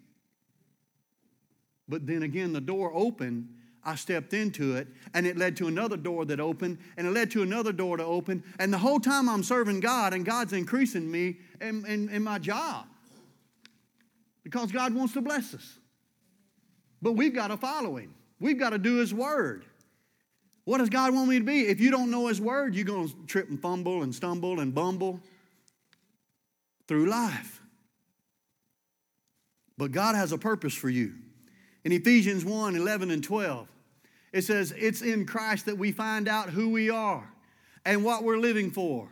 But 1.88 2.06
then 2.06 2.24
again, 2.24 2.54
the 2.54 2.62
door 2.62 2.92
opened 2.94 3.50
I 3.84 3.96
stepped 3.96 4.34
into 4.34 4.76
it, 4.76 4.88
and 5.14 5.26
it 5.26 5.38
led 5.38 5.56
to 5.58 5.68
another 5.68 5.98
door 5.98 6.26
that 6.26 6.40
opened, 6.40 6.80
and 6.98 7.08
it 7.08 7.12
led 7.12 7.32
to 7.32 7.42
another 7.42 7.72
door 7.72 7.98
to 7.98 8.04
open. 8.04 8.44
And 8.60 8.74
the 8.74 8.78
whole 8.78 9.00
time 9.00 9.30
I'm 9.30 9.44
serving 9.44 9.80
God, 9.80 10.14
and 10.14 10.26
God's 10.26 10.54
increasing 10.54 11.10
me 11.10 11.38
in, 11.62 11.86
in, 11.86 12.10
in 12.10 12.24
my 12.24 12.40
job 12.40 12.86
because 14.44 14.72
God 14.72 14.94
wants 14.94 15.14
to 15.14 15.22
bless 15.22 15.54
us. 15.54 15.80
But 17.02 17.14
we've 17.14 17.34
got 17.34 17.48
to 17.48 17.58
follow 17.58 17.96
Him, 17.96 18.14
we've 18.40 18.60
got 18.60 18.72
to 18.72 18.78
do 18.78 18.98
His 18.98 19.14
word. 19.14 19.66
What 20.66 20.78
does 20.78 20.90
God 20.90 21.14
want 21.14 21.30
me 21.30 21.40
to 21.40 21.46
be? 21.46 21.62
If 21.62 21.80
you 21.80 21.90
don't 21.90 22.12
know 22.12 22.28
His 22.28 22.40
word, 22.40 22.76
you're 22.76 22.86
going 22.86 23.10
to 23.10 23.16
trip 23.26 23.50
and 23.50 23.60
fumble 23.60 24.04
and 24.04 24.14
stumble 24.14 24.60
and 24.60 24.74
bumble 24.74 25.20
through 26.88 27.08
life. 27.08 27.62
But 29.78 29.92
God 29.92 30.16
has 30.16 30.32
a 30.32 30.38
purpose 30.38 30.74
for 30.74 30.90
you. 30.90 31.14
In 31.86 31.92
Ephesians 31.92 32.44
1 32.44 32.76
11 32.76 33.12
and 33.12 33.24
12, 33.24 33.68
it 34.34 34.42
says, 34.42 34.74
It's 34.78 35.02
in 35.02 35.26
Christ 35.26 35.66
that 35.68 35.78
we 35.78 35.92
find 35.92 36.28
out 36.28 36.50
who 36.50 36.70
we 36.70 36.90
are 36.90 37.32
and 37.86 38.04
what 38.04 38.24
we're 38.24 38.38
living 38.38 38.72
for. 38.72 39.10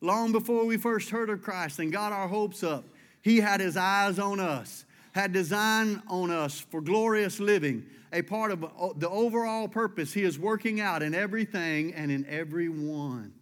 Long 0.00 0.32
before 0.32 0.64
we 0.64 0.76
first 0.76 1.10
heard 1.10 1.30
of 1.30 1.42
Christ 1.42 1.78
and 1.78 1.92
got 1.92 2.12
our 2.12 2.28
hopes 2.28 2.62
up, 2.62 2.84
He 3.22 3.38
had 3.38 3.60
His 3.60 3.76
eyes 3.76 4.18
on 4.18 4.40
us, 4.40 4.84
had 5.12 5.32
design 5.32 6.02
on 6.08 6.30
us 6.30 6.60
for 6.60 6.80
glorious 6.80 7.38
living, 7.38 7.86
a 8.12 8.22
part 8.22 8.52
of 8.52 8.60
the 8.98 9.08
overall 9.08 9.68
purpose 9.68 10.12
He 10.12 10.22
is 10.22 10.38
working 10.38 10.80
out 10.80 11.02
in 11.02 11.14
everything 11.14 11.94
and 11.94 12.10
in 12.10 12.26
everyone. 12.26 13.32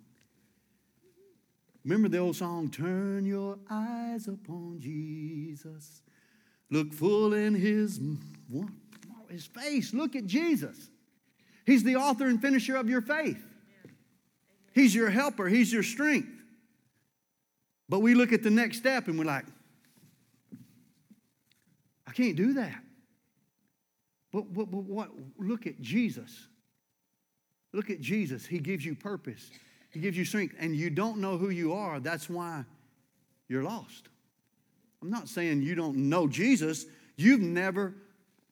Remember 1.85 2.09
the 2.09 2.19
old 2.19 2.37
song, 2.37 2.71
Turn 2.71 3.27
Your 3.27 3.59
Eyes 3.71 4.27
Upon 4.27 4.79
Jesus. 4.81 6.03
Look 6.71 6.95
full 6.95 7.35
in 7.35 7.55
His, 7.55 8.01
his 9.29 9.45
face. 9.45 9.93
Look 9.93 10.17
at 10.17 10.27
Jesus. 10.27 10.91
He's 11.67 11.85
the 11.85 11.97
author 11.97 12.27
and 12.27 12.41
finisher 12.41 12.77
of 12.77 12.89
your 12.89 13.03
faith. 13.03 13.43
He's 14.75 14.95
your 14.95 15.11
helper, 15.11 15.47
He's 15.47 15.73
your 15.73 15.83
strength. 15.83 16.29
But 17.89 18.01
we 18.01 18.15
look 18.15 18.33
at 18.33 18.43
the 18.43 18.51
next 18.51 18.79
step 18.79 19.09
and 19.09 19.19
we're 19.19 19.25
like, 19.25 19.45
I 22.07 22.13
can't 22.13 22.37
do 22.37 22.55
that. 22.55 22.84
But, 24.35 24.53
but, 24.53 24.69
but 24.69 24.83
what? 24.83 25.11
Look 25.39 25.69
at 25.69 25.81
Jesus. 25.81 26.49
Look 27.73 27.89
at 27.89 28.01
Jesus. 28.01 28.45
He 28.45 28.59
gives 28.59 28.85
you 28.85 28.97
purpose, 28.97 29.49
He 29.93 30.01
gives 30.01 30.19
you 30.19 30.25
strength, 30.25 30.57
and 30.59 30.75
you 30.75 30.91
don't 30.91 31.19
know 31.19 31.39
who 31.39 31.51
you 31.51 31.73
are. 31.73 32.01
That's 32.01 32.29
why 32.29 32.65
you're 33.47 33.63
lost. 33.63 34.09
I'm 35.01 35.11
not 35.11 35.29
saying 35.29 35.63
you 35.63 35.77
don't 35.77 35.97
know 36.09 36.27
Jesus, 36.27 36.87
you've 37.17 37.43
never 37.43 37.95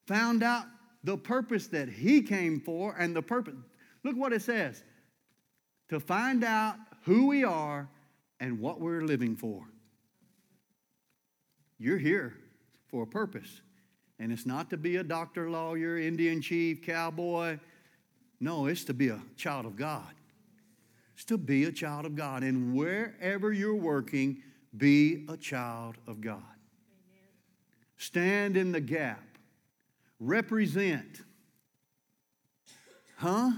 found 0.07 0.45
out 0.45 0.67
the 1.03 1.17
purpose 1.17 1.67
that 1.69 1.89
he 1.89 2.23
came 2.23 2.61
for 2.61 2.95
and 2.97 3.17
the 3.17 3.23
purpose. 3.23 3.55
Look 4.05 4.17
what 4.17 4.33
it 4.33 4.43
says 4.43 4.85
to 5.89 5.99
find 5.99 6.45
out 6.45 6.77
who 7.03 7.27
we 7.27 7.43
are 7.43 7.89
and 8.39 8.61
what 8.61 8.81
we're 8.81 9.03
living 9.03 9.35
for. 9.35 9.65
You're 11.79 11.99
here 11.99 12.37
for 12.87 13.03
a 13.03 13.07
purpose. 13.07 13.63
And 14.23 14.31
it's 14.31 14.47
not 14.47 14.71
to 14.71 14.77
be 14.77 14.97
a 14.97 15.03
doctor, 15.03 15.51
lawyer, 15.51 15.99
Indian 15.99 16.41
chief, 16.41 16.81
cowboy. 16.81 17.59
No, 18.39 18.67
it's 18.67 18.85
to 18.85 18.95
be 18.95 19.09
a 19.09 19.21
child 19.37 19.67
of 19.67 19.75
God. 19.75 20.15
It's 21.15 21.25
to 21.25 21.37
be 21.37 21.65
a 21.65 21.73
child 21.73 22.07
of 22.07 22.15
God. 22.15 22.45
And 22.45 22.73
wherever 22.73 23.53
you're 23.53 23.75
working, 23.75 24.41
be 24.77 25.27
a 25.29 25.37
child 25.37 25.97
of 26.07 26.21
God. 26.21 26.37
Amen. 26.37 27.29
Stand 27.97 28.57
in 28.57 28.71
the 28.71 28.81
gap 28.81 29.25
represent. 30.23 31.23
Huh? 33.17 33.51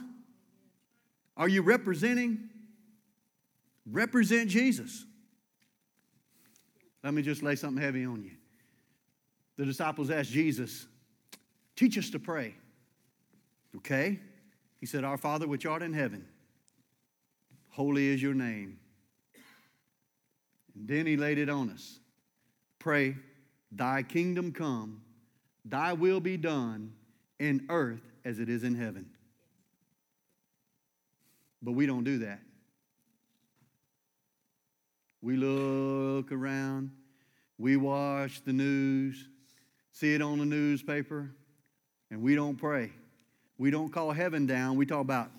Are 1.37 1.49
you 1.49 1.61
representing? 1.61 2.49
Represent 3.91 4.49
Jesus. 4.49 5.05
Let 7.03 7.13
me 7.13 7.21
just 7.21 7.43
lay 7.43 7.55
something 7.55 7.83
heavy 7.83 8.07
on 8.07 8.23
you. 8.25 8.31
The 9.57 9.65
disciples 9.65 10.11
asked 10.11 10.31
Jesus, 10.31 10.87
Teach 11.77 11.99
us 11.99 12.11
to 12.11 12.19
pray. 12.19 12.55
Okay? 13.77 14.21
He 14.81 14.87
said, 14.87 15.05
Our 15.05 15.17
Father 15.17 15.47
which 15.47 15.67
art 15.67 15.83
in 15.83 15.93
heaven, 15.93 16.27
holy 17.71 18.09
is 18.09 18.23
your 18.23 18.35
name. 18.35 18.79
And 20.75 20.89
then 20.89 21.07
he 21.07 21.17
laid 21.17 21.39
it 21.39 21.49
on 21.49 21.71
us. 21.71 21.99
Pray, 22.79 23.17
thy 23.73 24.03
kingdom 24.03 24.53
come, 24.53 25.01
Thy 25.65 25.95
will 25.95 26.21
be 26.21 26.37
done 26.37 26.93
in 27.39 27.67
earth 27.71 28.03
as 28.25 28.39
it 28.39 28.49
is 28.49 28.65
in 28.65 28.75
heaven. 28.75 29.07
But 31.63 31.73
we 31.73 31.87
don't 31.87 32.05
do 32.05 32.19
that. 32.19 32.41
We 35.23 35.37
look 35.37 36.31
around, 36.31 36.91
we 37.57 37.77
watch 37.77 38.43
the 38.45 38.53
news, 38.53 39.27
see 39.95 40.13
it 40.13 40.21
on 40.21 40.39
the 40.39 40.45
newspaper, 40.45 41.31
and 42.11 42.21
we 42.21 42.35
don't 42.35 42.57
pray. 42.57 42.91
We 43.57 43.71
don't 43.71 43.91
call 43.91 44.11
heaven 44.13 44.47
down. 44.47 44.77
We 44.77 44.85
talk 44.85 45.01
about, 45.01 45.31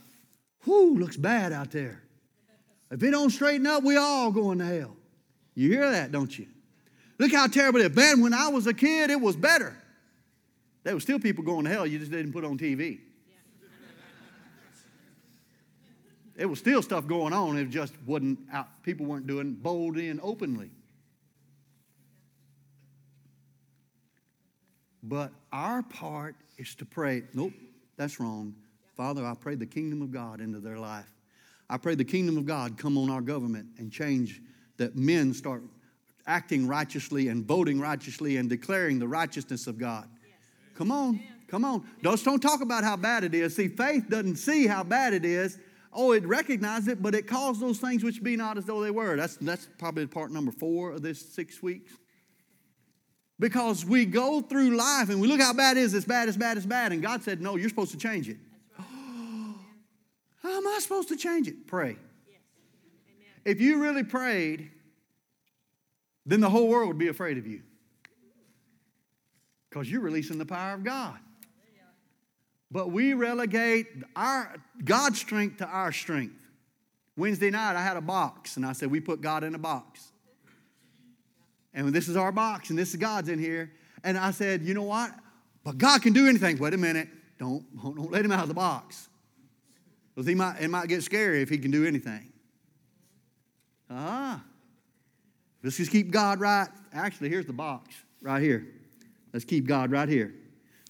whoo, 0.65 0.97
looks 0.97 1.17
bad 1.17 1.53
out 1.53 1.71
there. 1.71 2.01
If 2.89 3.03
it 3.03 3.11
don't 3.11 3.29
straighten 3.29 3.67
up, 3.67 3.83
we 3.83 3.97
all 3.97 4.31
going 4.31 4.59
to 4.59 4.65
hell. 4.65 4.95
You 5.53 5.69
hear 5.69 5.91
that, 5.91 6.11
don't 6.11 6.37
you? 6.37 6.47
Look 7.19 7.31
how 7.31 7.47
terrible 7.47 7.81
it 7.81 7.91
is. 7.91 7.95
Man, 7.95 8.21
when 8.21 8.33
I 8.33 8.47
was 8.47 8.65
a 8.67 8.73
kid, 8.73 9.09
it 9.09 9.19
was 9.19 9.35
better. 9.35 9.77
There 10.83 10.93
were 10.93 10.99
still 10.99 11.19
people 11.19 11.43
going 11.43 11.65
to 11.65 11.71
hell, 11.71 11.85
you 11.85 11.99
just 11.99 12.11
didn't 12.11 12.31
put 12.31 12.45
on 12.45 12.57
TV. 12.57 12.99
There 16.35 16.47
was 16.49 16.59
still 16.59 16.81
stuff 16.81 17.07
going 17.07 17.33
on, 17.33 17.57
it 17.57 17.69
just 17.69 17.93
wasn't 18.05 18.39
out, 18.51 18.67
people 18.83 19.05
weren't 19.05 19.25
doing 19.25 19.53
boldly 19.53 20.09
and 20.09 20.19
openly. 20.21 20.69
But 25.07 25.31
our 25.51 25.83
part 25.83 26.35
is 26.57 26.73
to 26.75 26.85
pray. 26.85 27.23
Nope, 27.33 27.53
that's 27.95 28.19
wrong. 28.19 28.55
Father, 28.95 29.25
I 29.25 29.35
pray 29.35 29.55
the 29.55 29.65
kingdom 29.65 30.01
of 30.01 30.11
God 30.11 30.41
into 30.41 30.59
their 30.59 30.79
life. 30.79 31.11
I 31.69 31.77
pray 31.77 31.95
the 31.95 32.05
kingdom 32.05 32.37
of 32.37 32.45
God 32.45 32.77
come 32.77 32.97
on 32.97 33.09
our 33.09 33.21
government 33.21 33.67
and 33.77 33.91
change 33.91 34.41
that 34.77 34.95
men 34.95 35.33
start 35.33 35.63
acting 36.27 36.67
righteously 36.67 37.27
and 37.27 37.45
voting 37.45 37.79
righteously 37.79 38.37
and 38.37 38.49
declaring 38.49 38.99
the 38.99 39.07
righteousness 39.07 39.67
of 39.67 39.77
God. 39.77 40.07
Come 40.75 40.91
on, 40.91 41.19
come 41.47 41.63
on. 41.63 41.87
Don't, 42.01 42.23
don't 42.23 42.41
talk 42.41 42.61
about 42.61 42.83
how 42.83 42.97
bad 42.97 43.23
it 43.23 43.33
is. 43.33 43.55
See, 43.55 43.67
faith 43.67 44.09
doesn't 44.09 44.37
see 44.37 44.67
how 44.67 44.83
bad 44.83 45.13
it 45.13 45.23
is. 45.23 45.59
Oh, 45.93 46.11
it 46.11 46.25
recognizes 46.25 46.89
it, 46.89 47.01
but 47.01 47.15
it 47.15 47.27
calls 47.27 47.59
those 47.59 47.79
things 47.79 48.03
which 48.03 48.21
be 48.21 48.35
not 48.35 48.57
as 48.57 48.65
though 48.65 48.81
they 48.81 48.91
were. 48.91 49.15
That's, 49.15 49.37
that's 49.37 49.69
probably 49.77 50.07
part 50.07 50.31
number 50.31 50.51
four 50.51 50.91
of 50.91 51.01
this 51.01 51.21
six 51.21 51.63
weeks. 51.63 51.93
Because 53.39 53.85
we 53.85 54.05
go 54.05 54.41
through 54.41 54.77
life 54.77 55.09
and 55.09 55.19
we 55.19 55.27
look 55.27 55.41
how 55.41 55.53
bad 55.53 55.77
it 55.77 55.81
is, 55.81 55.93
it's 55.93 56.05
bad, 56.05 56.29
it's 56.29 56.37
bad, 56.37 56.57
it's 56.57 56.65
bad. 56.65 56.93
And 56.93 57.01
God 57.01 57.23
said, 57.23 57.41
No, 57.41 57.57
you're 57.57 57.69
supposed 57.69 57.91
to 57.91 57.97
change 57.97 58.29
it. 58.29 58.37
how 60.41 60.57
am 60.57 60.67
I 60.67 60.79
supposed 60.79 61.09
to 61.09 61.17
change 61.17 61.47
it? 61.47 61.67
Pray. 61.67 61.97
If 63.43 63.61
you 63.61 63.81
really 63.81 64.03
prayed, 64.03 64.71
then 66.25 66.39
the 66.39 66.49
whole 66.49 66.67
world 66.67 66.87
would 66.87 66.97
be 66.97 67.09
afraid 67.09 67.37
of 67.37 67.45
you. 67.45 67.61
Because 69.69 69.91
you're 69.91 70.01
releasing 70.01 70.37
the 70.37 70.45
power 70.45 70.73
of 70.73 70.83
God. 70.83 71.19
But 72.71 72.91
we 72.91 73.13
relegate 73.13 73.87
our 74.15 74.55
God's 74.83 75.19
strength 75.19 75.57
to 75.57 75.67
our 75.67 75.91
strength. 75.91 76.41
Wednesday 77.15 77.49
night, 77.49 77.75
I 77.75 77.81
had 77.81 77.95
a 77.95 78.01
box, 78.01 78.57
and 78.57 78.65
I 78.65 78.73
said, 78.73 78.89
We 78.89 78.99
put 78.99 79.21
God 79.21 79.43
in 79.43 79.55
a 79.55 79.59
box. 79.59 80.11
And 81.75 81.89
this 81.89 82.07
is 82.07 82.15
our 82.15 82.31
box, 82.31 82.69
and 82.69 82.79
this 82.79 82.91
is 82.91 82.95
God's 82.95 83.29
in 83.29 83.37
here. 83.37 83.71
And 84.03 84.17
I 84.17 84.31
said, 84.31 84.63
You 84.63 84.73
know 84.73 84.83
what? 84.83 85.11
But 85.63 85.77
God 85.77 86.01
can 86.01 86.13
do 86.13 86.27
anything. 86.27 86.57
Wait 86.57 86.73
a 86.73 86.77
minute. 86.77 87.09
Don't, 87.37 87.63
don't 87.83 88.11
let 88.11 88.23
him 88.23 88.31
out 88.31 88.43
of 88.43 88.47
the 88.47 88.53
box. 88.53 89.09
Because 90.13 90.27
he 90.27 90.35
might, 90.35 90.61
it 90.61 90.69
might 90.69 90.87
get 90.87 91.03
scary 91.03 91.41
if 91.41 91.49
he 91.49 91.57
can 91.57 91.71
do 91.71 91.85
anything. 91.85 92.31
Ah. 93.89 94.41
Let's 95.61 95.77
just 95.77 95.91
keep 95.91 96.11
God 96.11 96.39
right. 96.39 96.69
Actually, 96.93 97.29
here's 97.29 97.45
the 97.45 97.53
box 97.53 97.93
right 98.21 98.41
here. 98.41 98.67
Let's 99.33 99.43
keep 99.43 99.65
God 99.65 99.91
right 99.91 100.07
here. 100.07 100.33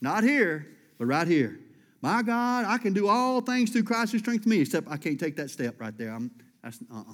Not 0.01 0.23
here, 0.23 0.67
but 0.99 1.05
right 1.05 1.27
here. 1.27 1.59
My 2.01 2.21
God, 2.21 2.65
I 2.65 2.77
can 2.77 2.93
do 2.93 3.07
all 3.07 3.41
things 3.41 3.71
through 3.71 3.83
Christ 3.83 4.11
who 4.11 4.19
strengthens 4.19 4.47
me, 4.47 4.59
except 4.59 4.87
I 4.87 4.97
can't 4.97 5.19
take 5.19 5.37
that 5.37 5.49
step 5.49 5.79
right 5.79 5.97
there. 5.97 6.11
I'm, 6.11 6.29
that's, 6.61 6.79
uh-uh. 6.93 7.13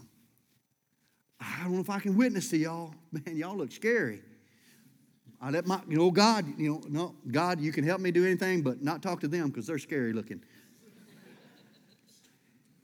I 1.42 1.64
don't 1.64 1.74
know 1.74 1.80
if 1.80 1.90
I 1.90 2.00
can 2.00 2.16
witness 2.16 2.50
to 2.50 2.58
y'all. 2.58 2.94
Man, 3.12 3.36
y'all 3.36 3.58
look 3.58 3.72
scary. 3.72 4.22
I 5.42 5.50
let 5.50 5.66
my, 5.66 5.82
you 5.90 5.98
know, 5.98 6.12
God, 6.12 6.46
you 6.58 6.70
know, 6.70 6.82
no, 6.88 7.16
God, 7.32 7.60
you 7.60 7.72
can 7.72 7.84
help 7.84 8.00
me 8.00 8.12
do 8.12 8.24
anything, 8.24 8.62
but 8.62 8.84
not 8.84 9.02
talk 9.02 9.22
to 9.22 9.28
them 9.28 9.50
because 9.50 9.66
they're 9.66 9.80
scary 9.80 10.14
looking. 10.14 10.44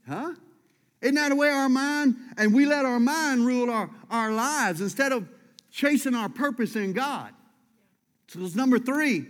huh? 0.08 0.34
Isn't 1.00 1.16
that 1.16 1.30
the 1.30 1.36
way 1.36 1.50
our 1.50 1.70
mind, 1.70 2.16
and 2.38 2.52
we 2.52 2.66
let 2.66 2.84
our 2.84 3.00
mind 3.00 3.46
rule 3.46 3.70
our, 3.70 3.92
our 4.10 4.32
lives 4.32 4.82
instead 4.82 5.12
of 5.12 5.30
chasing 5.70 6.16
our 6.16 6.30
purpose 6.30 6.76
in 6.76 6.94
God? 6.94 7.32
So 8.28 8.40
it's 8.42 8.56
number 8.56 8.80
three. 8.80 9.28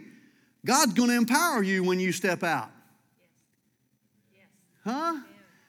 God's 0.66 0.94
going 0.94 1.10
to 1.10 1.16
empower 1.16 1.62
you 1.62 1.84
when 1.84 2.00
you 2.00 2.14
step 2.14 2.44
out. 2.44 2.72
Huh? 4.86 5.18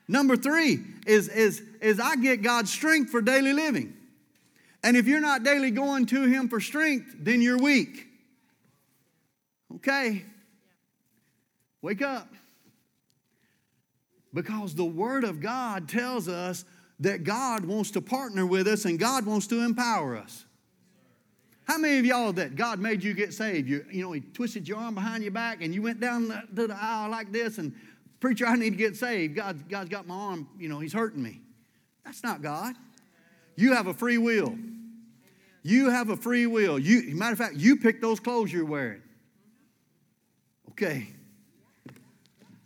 Number 0.09 0.37
three 0.37 0.81
is, 1.07 1.29
is, 1.29 1.62
is 1.83 2.00
I 2.00 2.17
get 2.17 2.42
God's 2.42 2.73
strength 2.73 3.11
for 3.11 3.21
daily 3.21 3.53
living. 3.53 3.94
And 4.83 4.97
if 4.97 5.07
you're 5.07 5.21
not 5.21 5.42
daily 5.42 5.71
going 5.71 6.07
to 6.07 6.23
Him 6.23 6.49
for 6.49 6.61
strength, 6.61 7.14
then 7.18 7.42
you're 7.42 7.59
weak. 7.59 8.07
Okay. 9.77 10.25
Wake 11.83 12.01
up. 12.01 12.29
Because 14.33 14.75
the 14.75 14.85
Word 14.85 15.25
of 15.25 15.40
God 15.40 15.88
tells 15.88 16.27
us 16.27 16.64
that 17.01 17.25
God 17.25 17.64
wants 17.64 17.90
to 17.92 18.01
partner 18.01 18.47
with 18.47 18.66
us 18.66 18.85
and 18.87 18.99
God 18.99 19.27
wants 19.27 19.47
to 19.49 19.61
empower 19.61 20.16
us. 20.16 20.44
How 21.64 21.77
many 21.77 21.99
of 21.99 22.07
y'all 22.07 22.33
that 22.33 22.57
God 22.57 22.79
made 22.79 23.05
you 23.05 23.12
get 23.12 23.35
saved? 23.35 23.68
You, 23.68 23.85
you 23.90 24.03
know, 24.03 24.12
He 24.12 24.21
twisted 24.21 24.66
your 24.66 24.79
arm 24.79 24.94
behind 24.94 25.23
your 25.23 25.33
back 25.33 25.62
and 25.62 25.75
you 25.75 25.83
went 25.83 26.01
down 26.01 26.29
the, 26.29 26.42
to 26.57 26.66
the 26.68 26.77
aisle 26.79 27.11
like 27.11 27.31
this 27.31 27.59
and, 27.59 27.75
preacher, 28.20 28.46
I 28.46 28.57
need 28.57 28.70
to 28.70 28.76
get 28.76 28.96
saved. 28.96 29.37
God, 29.37 29.68
God's 29.68 29.88
got 29.88 30.07
my 30.07 30.14
arm, 30.14 30.48
you 30.59 30.68
know, 30.68 30.78
He's 30.78 30.92
hurting 30.92 31.22
me. 31.22 31.40
That's 32.04 32.22
not 32.22 32.42
God. 32.42 32.74
You 33.57 33.74
have 33.74 33.87
a 33.87 33.94
free 33.94 34.18
will. 34.18 34.57
You 35.62 35.90
have 35.90 36.09
a 36.11 36.16
free 36.16 36.46
will. 36.46 36.78
You, 36.78 37.14
matter 37.14 37.33
of 37.33 37.38
fact, 37.38 37.57
you 37.57 37.76
pick 37.76 38.00
those 38.00 38.20
clothes 38.20 38.52
you're 38.52 38.64
wearing. 38.64 39.02
Okay. 40.70 41.09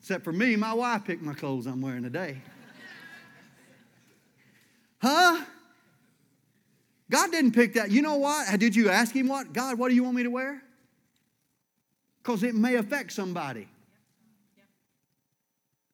Except 0.00 0.22
for 0.22 0.32
me, 0.32 0.56
my 0.56 0.72
wife 0.72 1.04
picked 1.04 1.22
my 1.22 1.34
clothes 1.34 1.66
I'm 1.66 1.80
wearing 1.80 2.02
today. 2.02 2.42
Huh? 5.00 5.44
God 7.10 7.30
didn't 7.30 7.52
pick 7.52 7.74
that. 7.74 7.90
You 7.90 8.02
know 8.02 8.16
what? 8.16 8.58
Did 8.60 8.76
you 8.76 8.88
ask 8.88 9.14
Him 9.14 9.28
what? 9.28 9.52
God, 9.52 9.78
what 9.78 9.88
do 9.88 9.94
you 9.94 10.04
want 10.04 10.16
me 10.16 10.22
to 10.22 10.30
wear? 10.30 10.62
Because 12.22 12.42
it 12.42 12.54
may 12.54 12.76
affect 12.76 13.12
somebody. 13.12 13.68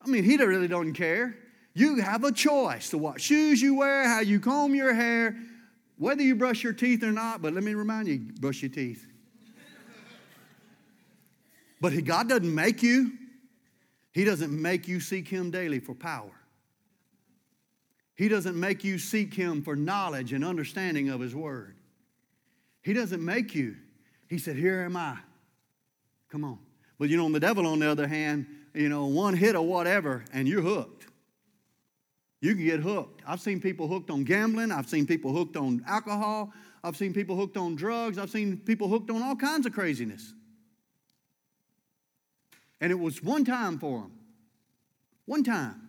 I 0.08 0.10
mean, 0.10 0.24
He 0.24 0.36
really 0.36 0.68
doesn't 0.68 0.94
care. 0.94 1.36
You 1.74 2.00
have 2.00 2.24
a 2.24 2.32
choice 2.32 2.90
to 2.90 2.98
what 2.98 3.20
shoes 3.20 3.60
you 3.60 3.74
wear, 3.74 4.08
how 4.08 4.20
you 4.20 4.40
comb 4.40 4.74
your 4.74 4.94
hair, 4.94 5.36
whether 5.96 6.22
you 6.22 6.34
brush 6.34 6.62
your 6.64 6.72
teeth 6.72 7.02
or 7.04 7.12
not. 7.12 7.42
But 7.42 7.52
let 7.52 7.62
me 7.62 7.74
remind 7.74 8.08
you 8.08 8.18
brush 8.40 8.62
your 8.62 8.70
teeth. 8.70 9.06
but 11.80 11.92
God 12.04 12.28
doesn't 12.28 12.52
make 12.52 12.82
you. 12.82 13.12
He 14.12 14.24
doesn't 14.24 14.50
make 14.50 14.88
you 14.88 14.98
seek 14.98 15.28
Him 15.28 15.50
daily 15.50 15.78
for 15.78 15.94
power. 15.94 16.32
He 18.16 18.28
doesn't 18.28 18.58
make 18.58 18.82
you 18.82 18.98
seek 18.98 19.34
Him 19.34 19.62
for 19.62 19.76
knowledge 19.76 20.32
and 20.32 20.44
understanding 20.44 21.10
of 21.10 21.20
His 21.20 21.34
Word. 21.34 21.76
He 22.82 22.92
doesn't 22.92 23.24
make 23.24 23.54
you. 23.54 23.76
He 24.28 24.38
said, 24.38 24.56
Here 24.56 24.80
am 24.80 24.96
I. 24.96 25.18
Come 26.30 26.44
on. 26.44 26.58
But 26.98 27.08
you 27.10 27.16
know, 27.16 27.30
the 27.30 27.38
devil, 27.38 27.66
on 27.66 27.78
the 27.78 27.88
other 27.88 28.08
hand, 28.08 28.46
you 28.78 28.88
know, 28.88 29.06
one 29.06 29.34
hit 29.34 29.56
or 29.56 29.66
whatever, 29.66 30.24
and 30.32 30.46
you're 30.46 30.62
hooked. 30.62 31.06
You 32.40 32.54
can 32.54 32.64
get 32.64 32.78
hooked. 32.78 33.22
I've 33.26 33.40
seen 33.40 33.60
people 33.60 33.88
hooked 33.88 34.08
on 34.08 34.22
gambling. 34.22 34.70
I've 34.70 34.88
seen 34.88 35.04
people 35.04 35.32
hooked 35.32 35.56
on 35.56 35.82
alcohol. 35.84 36.52
I've 36.84 36.96
seen 36.96 37.12
people 37.12 37.34
hooked 37.34 37.56
on 37.56 37.74
drugs. 37.74 38.18
I've 38.18 38.30
seen 38.30 38.56
people 38.58 38.86
hooked 38.86 39.10
on 39.10 39.20
all 39.20 39.34
kinds 39.34 39.66
of 39.66 39.72
craziness. 39.72 40.32
And 42.80 42.92
it 42.92 42.98
was 42.98 43.20
one 43.20 43.44
time 43.44 43.80
for 43.80 44.02
them. 44.02 44.12
One 45.26 45.42
time. 45.42 45.88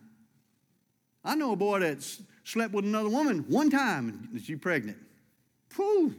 I 1.24 1.36
know 1.36 1.52
a 1.52 1.56
boy 1.56 1.78
that 1.80 2.04
slept 2.42 2.74
with 2.74 2.84
another 2.84 3.08
woman 3.08 3.44
one 3.48 3.70
time 3.70 4.28
and 4.32 4.42
she's 4.42 4.58
pregnant. 4.58 4.98
Whew. 5.76 6.12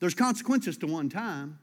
There's 0.00 0.14
consequences 0.14 0.76
to 0.78 0.86
one 0.86 1.08
time. 1.08 1.58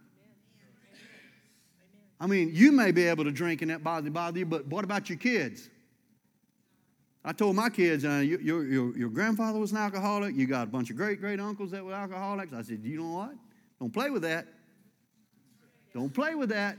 I 2.20 2.28
mean, 2.28 2.52
you 2.54 2.72
may 2.72 2.92
be 2.92 3.08
able 3.08 3.26
to 3.26 3.32
drink 3.32 3.62
and 3.62 3.72
that 3.72 3.84
bother, 3.84 4.10
bother 4.10 4.40
you, 4.40 4.46
but 4.46 4.68
what 4.68 4.84
about 4.84 5.10
your 5.10 5.18
kids? 5.18 5.70
I 7.28 7.34
told 7.34 7.56
my 7.56 7.70
kids, 7.70 8.06
uh, 8.06 8.22
your, 8.24 8.40
your, 8.40 8.96
your 8.96 9.10
grandfather 9.10 9.58
was 9.58 9.72
an 9.72 9.78
alcoholic. 9.78 10.36
You 10.36 10.46
got 10.46 10.64
a 10.64 10.70
bunch 10.70 10.92
of 10.92 10.96
great 10.96 11.20
great 11.20 11.40
uncles 11.40 11.72
that 11.72 11.84
were 11.84 11.94
alcoholics. 11.94 12.54
I 12.54 12.62
said, 12.62 12.82
you 12.84 13.00
know 13.00 13.18
what? 13.18 13.32
Don't 13.80 13.92
play 13.92 14.12
with 14.12 14.22
that. 14.22 14.48
Don't 15.94 16.14
play 16.14 16.36
with 16.36 16.50
that. 16.50 16.78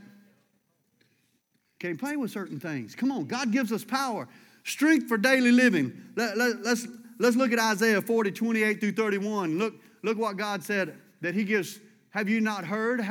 Can't 1.79 1.99
play 1.99 2.15
with 2.15 2.31
certain 2.31 2.59
things. 2.59 2.95
Come 2.95 3.11
on, 3.11 3.25
God 3.25 3.51
gives 3.51 3.71
us 3.71 3.83
power, 3.83 4.27
strength 4.63 5.07
for 5.07 5.17
daily 5.17 5.51
living. 5.51 5.93
Let, 6.15 6.37
let, 6.37 6.61
let's, 6.63 6.87
let's 7.19 7.35
look 7.35 7.51
at 7.51 7.59
Isaiah 7.59 8.01
40, 8.01 8.31
28 8.31 8.79
through 8.79 8.91
31. 8.93 9.59
Look, 9.59 9.75
look 10.01 10.17
what 10.17 10.37
God 10.37 10.63
said 10.63 10.95
that 11.21 11.35
He 11.35 11.43
gives. 11.43 11.79
Have 12.11 12.29
you 12.29 12.41
not 12.41 12.63
heard? 12.63 13.01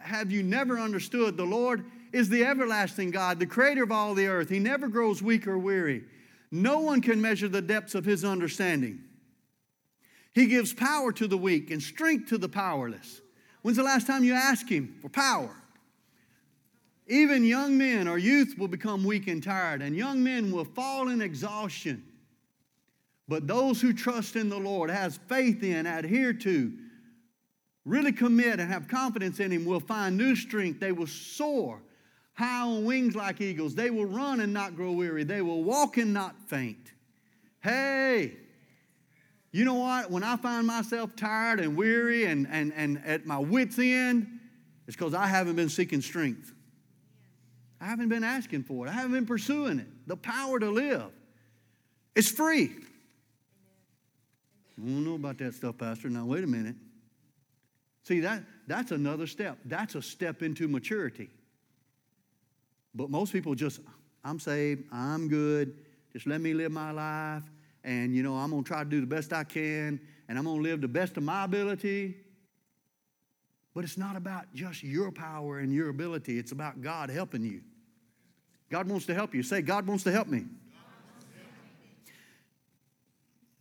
Have 0.00 0.30
you 0.30 0.42
never 0.42 0.78
understood? 0.78 1.36
The 1.36 1.44
Lord 1.44 1.84
is 2.12 2.28
the 2.28 2.44
everlasting 2.44 3.10
God, 3.10 3.38
the 3.38 3.46
creator 3.46 3.82
of 3.82 3.92
all 3.92 4.14
the 4.14 4.26
earth. 4.26 4.48
He 4.48 4.58
never 4.58 4.88
grows 4.88 5.22
weak 5.22 5.46
or 5.46 5.58
weary. 5.58 6.04
No 6.50 6.80
one 6.80 7.00
can 7.00 7.20
measure 7.20 7.48
the 7.48 7.62
depths 7.62 7.94
of 7.94 8.04
His 8.04 8.24
understanding. 8.24 9.00
He 10.32 10.46
gives 10.46 10.72
power 10.72 11.12
to 11.12 11.26
the 11.26 11.38
weak 11.38 11.70
and 11.70 11.82
strength 11.82 12.28
to 12.30 12.38
the 12.38 12.48
powerless. 12.48 13.20
When's 13.62 13.76
the 13.76 13.82
last 13.82 14.06
time 14.06 14.24
you 14.24 14.34
asked 14.34 14.68
Him 14.68 14.96
for 15.00 15.08
power? 15.08 15.54
Even 17.06 17.44
young 17.44 17.76
men 17.76 18.06
or 18.06 18.18
youth 18.18 18.54
will 18.56 18.68
become 18.68 19.04
weak 19.04 19.26
and 19.26 19.42
tired, 19.42 19.82
and 19.82 19.96
young 19.96 20.22
men 20.22 20.52
will 20.52 20.64
fall 20.64 21.08
in 21.08 21.20
exhaustion. 21.20 22.04
But 23.26 23.46
those 23.46 23.80
who 23.80 23.92
trust 23.92 24.36
in 24.36 24.48
the 24.48 24.58
Lord, 24.58 24.90
has 24.90 25.18
faith 25.28 25.62
in, 25.62 25.86
adhere 25.86 26.32
to, 26.32 26.72
really 27.84 28.12
commit 28.12 28.60
and 28.60 28.70
have 28.70 28.88
confidence 28.88 29.40
in 29.40 29.50
Him 29.50 29.64
will 29.64 29.80
find 29.80 30.16
new 30.16 30.36
strength. 30.36 30.80
They 30.80 30.92
will 30.92 31.06
soar 31.06 31.80
high 32.34 32.62
on 32.62 32.84
wings 32.84 33.14
like 33.14 33.40
eagles. 33.40 33.74
They 33.74 33.90
will 33.90 34.06
run 34.06 34.40
and 34.40 34.52
not 34.52 34.76
grow 34.76 34.92
weary. 34.92 35.24
They 35.24 35.42
will 35.42 35.62
walk 35.62 35.98
and 35.98 36.14
not 36.14 36.34
faint. 36.48 36.92
Hey, 37.62 38.36
you 39.52 39.64
know 39.64 39.74
what? 39.74 40.10
When 40.10 40.22
I 40.22 40.36
find 40.36 40.66
myself 40.66 41.14
tired 41.16 41.60
and 41.60 41.76
weary 41.76 42.24
and, 42.24 42.46
and, 42.50 42.72
and 42.74 43.02
at 43.04 43.26
my 43.26 43.38
wits' 43.38 43.78
end, 43.78 44.40
It's 44.86 44.96
because 44.96 45.14
I 45.14 45.26
haven't 45.26 45.56
been 45.56 45.68
seeking 45.68 46.00
strength. 46.00 46.52
I 47.80 47.86
haven't 47.86 48.08
been 48.08 48.24
asking 48.24 48.64
for 48.64 48.86
it. 48.86 48.90
I 48.90 48.92
haven't 48.92 49.12
been 49.12 49.26
pursuing 49.26 49.78
it. 49.78 49.86
The 50.06 50.16
power 50.16 50.58
to 50.58 50.70
live. 50.70 51.12
It's 52.14 52.30
free. 52.30 52.72
I 54.76 54.82
don't 54.82 55.04
know 55.04 55.14
about 55.14 55.38
that 55.38 55.54
stuff, 55.54 55.78
Pastor. 55.78 56.08
Now, 56.08 56.24
wait 56.24 56.42
a 56.42 56.46
minute. 56.46 56.74
See, 58.02 58.20
that, 58.20 58.42
that's 58.66 58.92
another 58.92 59.26
step. 59.26 59.58
That's 59.64 59.94
a 59.94 60.02
step 60.02 60.42
into 60.42 60.68
maturity. 60.68 61.28
But 62.94 63.10
most 63.10 63.32
people 63.32 63.54
just, 63.54 63.80
I'm 64.24 64.40
saved, 64.40 64.84
I'm 64.92 65.28
good, 65.28 65.76
just 66.12 66.26
let 66.26 66.40
me 66.40 66.54
live 66.54 66.72
my 66.72 66.90
life, 66.90 67.44
and 67.84 68.14
you 68.14 68.22
know, 68.22 68.34
I'm 68.34 68.50
gonna 68.50 68.62
try 68.62 68.82
to 68.82 68.88
do 68.88 69.00
the 69.00 69.06
best 69.06 69.32
I 69.32 69.44
can, 69.44 70.00
and 70.28 70.38
I'm 70.38 70.44
gonna 70.44 70.60
live 70.60 70.80
the 70.80 70.88
best 70.88 71.16
of 71.16 71.22
my 71.22 71.44
ability. 71.44 72.16
But 73.74 73.84
it's 73.84 73.96
not 73.96 74.16
about 74.16 74.52
just 74.52 74.82
your 74.82 75.12
power 75.12 75.60
and 75.60 75.72
your 75.72 75.88
ability, 75.90 76.38
it's 76.38 76.52
about 76.52 76.80
God 76.82 77.10
helping 77.10 77.44
you. 77.44 77.60
God 78.70 78.88
wants 78.88 79.06
to 79.06 79.14
help 79.14 79.34
you. 79.34 79.42
Say, 79.42 79.62
God 79.62 79.86
wants 79.86 80.04
to 80.04 80.12
help 80.12 80.28
me. 80.28 80.44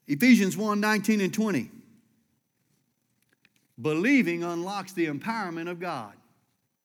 Ephesians 0.07 0.57
1 0.57 0.79
19 0.79 1.21
and 1.21 1.33
20. 1.33 1.69
Believing 3.81 4.43
unlocks 4.43 4.93
the 4.93 5.07
empowerment 5.07 5.69
of 5.69 5.79
God. 5.79 6.13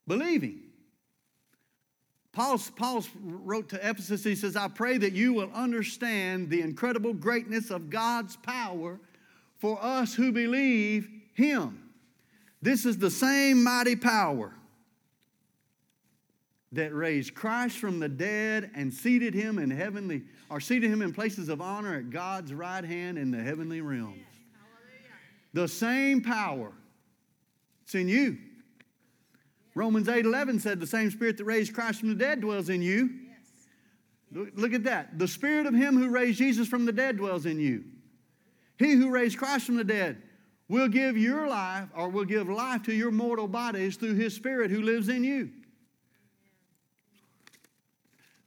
Believing. 0.07 0.61
Paul, 2.33 2.61
Paul 2.77 3.05
wrote 3.23 3.69
to 3.71 3.77
Ephesus, 3.89 4.25
he 4.25 4.35
says, 4.35 4.57
I 4.57 4.69
pray 4.69 4.99
that 4.99 5.13
you 5.13 5.33
will 5.33 5.51
understand 5.55 6.51
the 6.51 6.61
incredible 6.63 7.15
greatness 7.15 7.71
of 7.71 7.91
God's 7.91 8.37
power 8.37 8.99
for 9.57 9.79
us 9.81 10.15
who 10.15 10.33
believe 10.33 11.09
Him. 11.35 11.81
This 12.61 12.85
is 12.85 12.99
the 12.99 13.11
same 13.11 13.63
mighty 13.63 13.95
power 13.95 14.53
that 16.75 16.93
raised 16.95 17.35
Christ 17.35 17.79
from 17.79 18.01
the 18.01 18.09
dead 18.09 18.71
and 18.75 18.93
seated 18.93 19.33
him 19.33 19.59
in 19.59 19.71
heavenly, 19.71 20.23
or 20.51 20.61
seated 20.61 20.91
him 20.91 21.03
in 21.03 21.13
places 21.13 21.49
of 21.49 21.61
honor 21.61 21.97
at 21.97 22.11
God's 22.11 22.53
right 22.53 22.85
hand 22.85 23.17
in 23.17 23.31
the 23.31 23.41
heavenly 23.41 23.81
realms. 23.81 24.19
The 25.53 25.69
same 25.69 26.21
power. 26.21 26.73
It's 27.85 27.95
in 27.95 28.09
you. 28.09 28.39
Romans 29.75 30.09
8 30.09 30.25
11 30.25 30.61
said, 30.61 30.81
The 30.81 30.87
same 30.87 31.11
spirit 31.11 31.37
that 31.39 31.45
raised 31.45 31.75
Christ 31.75 32.01
from 32.01 32.09
the 32.09 32.15
dead 32.15 32.41
dwells 32.41 32.69
in 32.69 32.83
you. 32.83 33.11
Look, 34.33 34.49
look 34.55 34.73
at 34.73 34.85
that. 34.85 35.19
The 35.19 35.29
spirit 35.29 35.67
of 35.67 35.75
him 35.75 35.97
who 35.97 36.09
raised 36.09 36.39
Jesus 36.39 36.67
from 36.67 36.87
the 36.87 36.93
dead 36.93 37.17
dwells 37.17 37.47
in 37.47 37.61
you. 37.61 37.85
He 38.79 38.93
who 38.93 39.11
raised 39.11 39.39
Christ 39.39 39.67
from 39.67 39.77
the 39.77 39.85
dead 39.85 40.23
will 40.69 40.89
give 40.89 41.17
your 41.17 41.47
life 41.47 41.89
or 41.95 42.09
will 42.09 42.25
give 42.25 42.49
life 42.49 42.83
to 42.85 42.93
your 42.93 43.11
mortal 43.11 43.47
bodies 43.47 43.97
through 43.97 44.15
his 44.15 44.35
spirit 44.35 44.71
who 44.71 44.83
lives 44.83 45.09
in 45.09 45.23
you. 45.23 45.51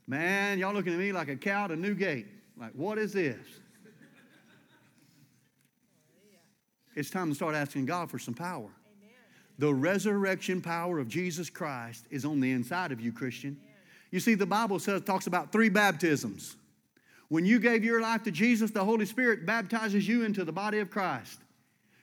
Man, 0.07 0.57
y'all 0.57 0.73
looking 0.73 0.93
at 0.93 0.99
me 0.99 1.11
like 1.11 1.27
a 1.27 1.35
cow 1.35 1.65
at 1.65 1.71
a 1.71 1.75
new 1.75 1.93
gate. 1.93 2.27
Like, 2.57 2.71
what 2.73 2.97
is 2.97 3.13
this? 3.13 3.37
It's 6.95 7.11
time 7.11 7.29
to 7.29 7.35
start 7.35 7.53
asking 7.53 7.85
God 7.85 8.09
for 8.09 8.17
some 8.17 8.33
power. 8.33 8.71
The 9.59 9.73
resurrection 9.73 10.61
power 10.61 10.99
of 10.99 11.07
Jesus 11.07 11.49
Christ 11.49 12.05
is 12.11 12.25
on 12.25 12.39
the 12.39 12.51
inside 12.51 12.91
of 12.91 13.01
you, 13.01 13.11
Christian. 13.11 13.57
You 14.11 14.19
see, 14.19 14.35
the 14.35 14.45
Bible 14.45 14.79
says 14.79 15.01
talks 15.01 15.27
about 15.27 15.51
three 15.51 15.69
baptisms. 15.69 16.55
When 17.29 17.45
you 17.45 17.59
gave 17.59 17.83
your 17.83 18.01
life 18.01 18.23
to 18.23 18.31
Jesus, 18.31 18.71
the 18.71 18.85
Holy 18.85 19.05
Spirit 19.05 19.45
baptizes 19.45 20.07
you 20.07 20.23
into 20.23 20.45
the 20.45 20.51
body 20.51 20.79
of 20.79 20.89
Christ. 20.89 21.39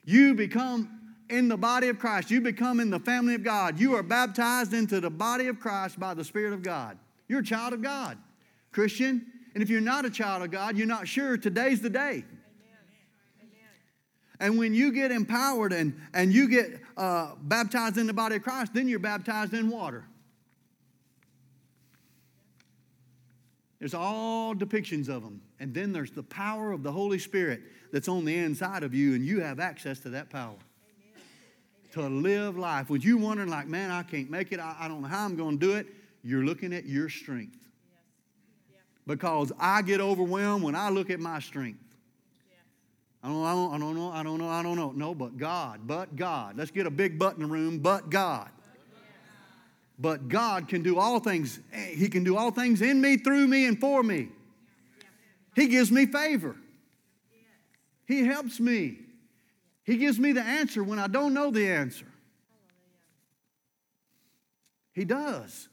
You 0.04 0.34
become 0.34 1.00
in 1.30 1.48
the 1.48 1.56
body 1.56 1.88
of 1.88 1.98
Christ. 1.98 2.30
You 2.30 2.40
become 2.40 2.80
in 2.80 2.90
the 2.90 3.00
family 3.00 3.34
of 3.34 3.42
God. 3.42 3.80
You 3.80 3.94
are 3.94 4.02
baptized 4.02 4.74
into 4.74 5.00
the 5.00 5.10
body 5.10 5.46
of 5.46 5.58
Christ 5.58 5.98
by 5.98 6.12
the 6.12 6.24
Spirit 6.24 6.52
of 6.52 6.62
God. 6.62 6.98
You're 7.28 7.40
a 7.40 7.44
child 7.44 7.72
of 7.72 7.80
God, 7.80 8.18
Christian. 8.72 9.24
And 9.54 9.62
if 9.62 9.70
you're 9.70 9.80
not 9.80 10.04
a 10.04 10.10
child 10.10 10.42
of 10.42 10.50
God, 10.50 10.76
you're 10.76 10.86
not 10.86 11.08
sure, 11.08 11.38
today's 11.38 11.80
the 11.80 11.88
day. 11.88 12.24
And 14.44 14.58
when 14.58 14.74
you 14.74 14.92
get 14.92 15.10
empowered 15.10 15.72
and, 15.72 15.98
and 16.12 16.30
you 16.30 16.50
get 16.50 16.78
uh, 16.98 17.30
baptized 17.44 17.96
in 17.96 18.06
the 18.06 18.12
body 18.12 18.36
of 18.36 18.42
Christ, 18.42 18.74
then 18.74 18.88
you're 18.88 18.98
baptized 18.98 19.54
in 19.54 19.70
water. 19.70 20.04
There's 23.78 23.94
all 23.94 24.54
depictions 24.54 25.08
of 25.08 25.22
them. 25.22 25.40
And 25.60 25.72
then 25.72 25.92
there's 25.92 26.10
the 26.10 26.22
power 26.22 26.72
of 26.72 26.82
the 26.82 26.92
Holy 26.92 27.18
Spirit 27.18 27.62
that's 27.90 28.06
on 28.06 28.26
the 28.26 28.36
inside 28.36 28.82
of 28.82 28.92
you, 28.92 29.14
and 29.14 29.24
you 29.24 29.40
have 29.40 29.60
access 29.60 29.98
to 30.00 30.10
that 30.10 30.28
power 30.28 30.58
to 31.92 32.02
live 32.02 32.58
life. 32.58 32.90
When 32.90 33.00
you're 33.00 33.16
wondering, 33.16 33.48
like, 33.48 33.66
man, 33.66 33.90
I 33.90 34.02
can't 34.02 34.28
make 34.28 34.52
it, 34.52 34.60
I, 34.60 34.76
I 34.78 34.88
don't 34.88 35.00
know 35.00 35.08
how 35.08 35.24
I'm 35.24 35.36
going 35.36 35.58
to 35.58 35.66
do 35.66 35.74
it, 35.76 35.86
you're 36.22 36.44
looking 36.44 36.74
at 36.74 36.84
your 36.84 37.08
strength. 37.08 37.66
Because 39.06 39.52
I 39.58 39.80
get 39.80 40.02
overwhelmed 40.02 40.64
when 40.64 40.74
I 40.74 40.90
look 40.90 41.08
at 41.08 41.18
my 41.18 41.40
strength. 41.40 41.83
I 43.24 43.28
don't, 43.28 43.42
I 43.42 43.52
don't, 43.54 43.72
I 43.72 43.78
don't 43.78 43.94
know, 43.94 44.10
I 44.12 44.22
don't 44.22 44.38
know, 44.38 44.48
I 44.50 44.62
don't 44.62 44.76
know. 44.76 44.92
No, 44.94 45.14
but 45.14 45.38
God, 45.38 45.80
but 45.86 46.14
God. 46.14 46.58
Let's 46.58 46.70
get 46.70 46.86
a 46.86 46.90
big 46.90 47.18
butt 47.18 47.36
in 47.36 47.40
the 47.40 47.48
room, 47.48 47.78
but 47.78 48.10
God. 48.10 48.50
But 49.98 50.28
God 50.28 50.68
can 50.68 50.82
do 50.82 50.98
all 50.98 51.20
things. 51.20 51.58
He 51.72 52.08
can 52.10 52.22
do 52.22 52.36
all 52.36 52.50
things 52.50 52.82
in 52.82 53.00
me, 53.00 53.16
through 53.16 53.46
me, 53.46 53.64
and 53.64 53.80
for 53.80 54.02
me. 54.02 54.28
He 55.56 55.68
gives 55.68 55.90
me 55.90 56.04
favor. 56.04 56.54
He 58.06 58.26
helps 58.26 58.60
me. 58.60 58.98
He 59.84 59.96
gives 59.96 60.18
me 60.18 60.32
the 60.32 60.42
answer 60.42 60.84
when 60.84 60.98
I 60.98 61.06
don't 61.06 61.32
know 61.32 61.50
the 61.50 61.66
answer. 61.66 62.06
He 64.92 65.06
does. 65.06 65.70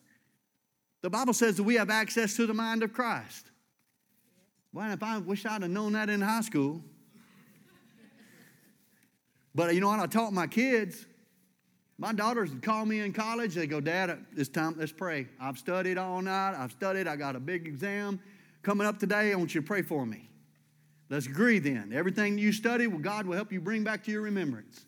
The 1.02 1.10
Bible 1.10 1.34
says 1.34 1.58
that 1.58 1.64
we 1.64 1.76
have 1.76 1.90
access 1.90 2.38
to 2.38 2.46
the 2.46 2.54
mind 2.54 2.82
of 2.82 2.94
Christ. 2.94 3.48
Well, 4.72 4.92
if 4.94 5.04
I 5.04 5.18
wish 5.18 5.46
I'd 5.46 5.64
have 5.64 5.72
known 5.72 5.94
that 5.94 6.10
in 6.10 6.22
high 6.22 6.42
school. 6.42 6.82
But 9.54 9.74
you 9.74 9.82
know 9.82 9.90
what? 9.90 10.00
I 10.00 10.08
taught 10.08 10.34
my 10.34 10.48
kids. 10.48 11.06
My 11.98 12.14
daughters 12.14 12.50
would 12.50 12.64
call 12.64 12.86
me 12.86 13.00
in 13.02 13.14
college. 13.14 13.54
They 13.54 13.68
go, 13.68 13.80
Dad, 13.80 14.26
it's 14.36 14.50
time, 14.50 14.76
let's 14.78 14.92
pray. 14.92 15.28
I've 15.40 15.58
studied 15.58 15.98
all 15.98 16.22
night. 16.22 16.56
I've 16.58 16.72
studied. 16.72 17.08
I 17.08 17.16
got 17.16 17.36
a 17.36 17.40
big 17.40 17.68
exam 17.68 18.20
coming 18.64 18.88
up 18.88 18.98
today. 18.98 19.32
I 19.32 19.36
want 19.36 19.54
you 19.54 19.62
to 19.62 19.68
pray 19.68 19.82
for 19.82 20.06
me. 20.06 20.30
Let's 21.10 21.28
agree 21.28 21.60
then. 21.60 21.92
Everything 21.94 22.38
you 22.38 22.54
study, 22.54 22.88
well, 22.88 23.00
God 23.00 23.28
will 23.28 23.36
help 23.36 23.52
you 23.52 23.60
bring 23.60 23.84
back 23.84 24.04
to 24.06 24.12
your 24.12 24.22
remembrance. 24.22 24.86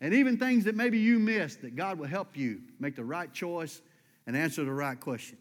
And 0.00 0.14
even 0.14 0.38
things 0.38 0.64
that 0.64 0.76
maybe 0.76 0.98
you 0.98 1.18
missed, 1.18 1.62
that 1.62 1.74
God 1.74 1.98
will 1.98 2.06
help 2.06 2.36
you 2.36 2.60
make 2.78 2.94
the 2.94 3.04
right 3.04 3.32
choice 3.32 3.82
and 4.26 4.36
answer 4.36 4.64
the 4.64 4.72
right 4.72 4.98
question. 4.98 5.36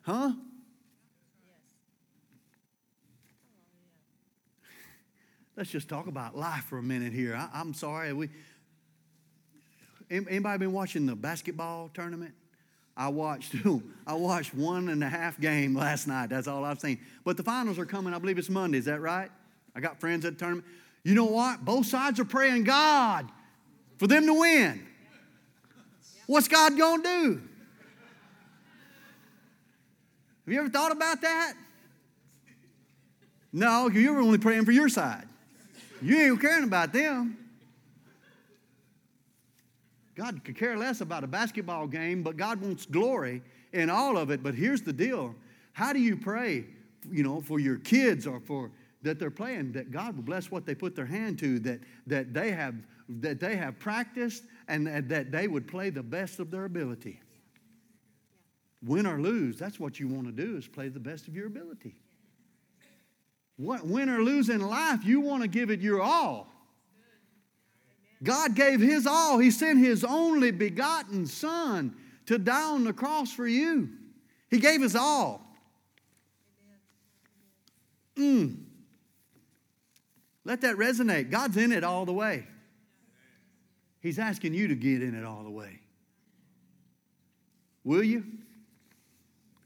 Huh? 0.00 0.32
Let's 5.56 5.70
just 5.70 5.88
talk 5.88 6.06
about 6.06 6.36
life 6.36 6.64
for 6.64 6.78
a 6.78 6.82
minute 6.82 7.12
here. 7.12 7.36
I, 7.36 7.60
am 7.60 7.74
sorry. 7.74 8.12
We, 8.12 8.30
anybody 10.10 10.58
been 10.58 10.72
watching 10.72 11.04
the 11.04 11.14
basketball 11.14 11.90
tournament? 11.92 12.34
I 12.96 13.08
watched 13.08 13.54
I 14.06 14.14
watched 14.14 14.54
one 14.54 14.88
and 14.88 15.02
a 15.04 15.08
half 15.08 15.38
game 15.40 15.74
last 15.74 16.06
night. 16.06 16.30
That's 16.30 16.48
all 16.48 16.64
I've 16.64 16.80
seen. 16.80 16.98
But 17.24 17.36
the 17.36 17.42
finals 17.42 17.78
are 17.78 17.86
coming. 17.86 18.14
I 18.14 18.18
believe 18.18 18.38
it's 18.38 18.48
Monday. 18.48 18.78
Is 18.78 18.86
that 18.86 19.00
right? 19.00 19.30
I 19.74 19.80
got 19.80 20.00
friends 20.00 20.24
at 20.24 20.34
the 20.34 20.38
tournament. 20.38 20.66
You 21.04 21.14
know 21.14 21.24
what? 21.24 21.64
Both 21.64 21.86
sides 21.86 22.18
are 22.20 22.24
praying 22.24 22.64
God 22.64 23.28
for 23.98 24.06
them 24.06 24.26
to 24.26 24.34
win. 24.34 24.86
What's 26.26 26.48
God 26.48 26.78
gonna 26.78 27.02
do? 27.02 27.42
Have 30.44 30.52
you 30.52 30.60
ever 30.60 30.70
thought 30.70 30.92
about 30.92 31.20
that? 31.20 31.54
No, 33.52 33.88
you're 33.88 34.18
only 34.18 34.38
praying 34.38 34.64
for 34.64 34.72
your 34.72 34.88
side. 34.88 35.26
You 36.02 36.18
ain't 36.18 36.40
caring 36.40 36.64
about 36.64 36.92
them. 36.92 37.38
God 40.14 40.44
could 40.44 40.56
care 40.56 40.76
less 40.76 41.00
about 41.00 41.24
a 41.24 41.26
basketball 41.26 41.86
game, 41.86 42.22
but 42.22 42.36
God 42.36 42.60
wants 42.60 42.84
glory 42.84 43.42
in 43.72 43.88
all 43.88 44.18
of 44.18 44.30
it. 44.30 44.42
But 44.42 44.54
here's 44.54 44.82
the 44.82 44.92
deal 44.92 45.34
how 45.72 45.92
do 45.92 45.98
you 45.98 46.16
pray, 46.16 46.66
you 47.10 47.22
know, 47.22 47.40
for 47.40 47.58
your 47.58 47.78
kids 47.78 48.26
or 48.26 48.40
for 48.40 48.70
that 49.02 49.18
they're 49.18 49.30
playing, 49.30 49.72
that 49.72 49.90
God 49.90 50.16
will 50.16 50.22
bless 50.22 50.50
what 50.50 50.66
they 50.66 50.74
put 50.74 50.94
their 50.94 51.06
hand 51.06 51.38
to, 51.40 51.58
that, 51.60 51.80
that, 52.06 52.32
they, 52.32 52.52
have, 52.52 52.74
that 53.08 53.40
they 53.40 53.56
have 53.56 53.78
practiced, 53.78 54.44
and 54.68 54.86
that, 54.86 55.08
that 55.08 55.32
they 55.32 55.48
would 55.48 55.66
play 55.66 55.90
the 55.90 56.02
best 56.02 56.38
of 56.38 56.50
their 56.50 56.64
ability. 56.64 57.20
Win 58.84 59.06
or 59.06 59.20
lose, 59.20 59.58
that's 59.58 59.80
what 59.80 59.98
you 59.98 60.08
want 60.08 60.26
to 60.26 60.32
do 60.32 60.56
is 60.56 60.66
play 60.68 60.88
the 60.88 61.00
best 61.00 61.26
of 61.28 61.34
your 61.34 61.46
ability. 61.46 61.94
Win 63.58 64.08
or 64.08 64.22
lose 64.22 64.48
in 64.48 64.60
life, 64.60 65.04
you 65.04 65.20
want 65.20 65.42
to 65.42 65.48
give 65.48 65.70
it 65.70 65.80
your 65.80 66.00
all. 66.00 66.48
God 68.22 68.54
gave 68.54 68.80
His 68.80 69.06
all. 69.06 69.38
He 69.38 69.50
sent 69.50 69.78
His 69.78 70.04
only 70.04 70.50
begotten 70.50 71.26
Son 71.26 71.94
to 72.26 72.38
die 72.38 72.70
on 72.70 72.84
the 72.84 72.92
cross 72.92 73.32
for 73.32 73.46
you. 73.46 73.90
He 74.48 74.58
gave 74.58 74.80
His 74.80 74.96
all. 74.96 75.46
Mm. 78.16 78.58
Let 80.44 80.60
that 80.62 80.76
resonate. 80.76 81.30
God's 81.30 81.56
in 81.56 81.72
it 81.72 81.84
all 81.84 82.04
the 82.04 82.12
way. 82.12 82.46
He's 84.00 84.18
asking 84.18 84.54
you 84.54 84.68
to 84.68 84.74
get 84.74 85.02
in 85.02 85.14
it 85.14 85.24
all 85.24 85.44
the 85.44 85.50
way. 85.50 85.78
Will 87.84 88.02
you? 88.02 88.24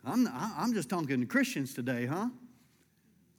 I'm, 0.05 0.29
I'm 0.33 0.72
just 0.72 0.88
talking 0.88 1.20
to 1.20 1.27
Christians 1.27 1.75
today, 1.75 2.07
huh? 2.07 2.29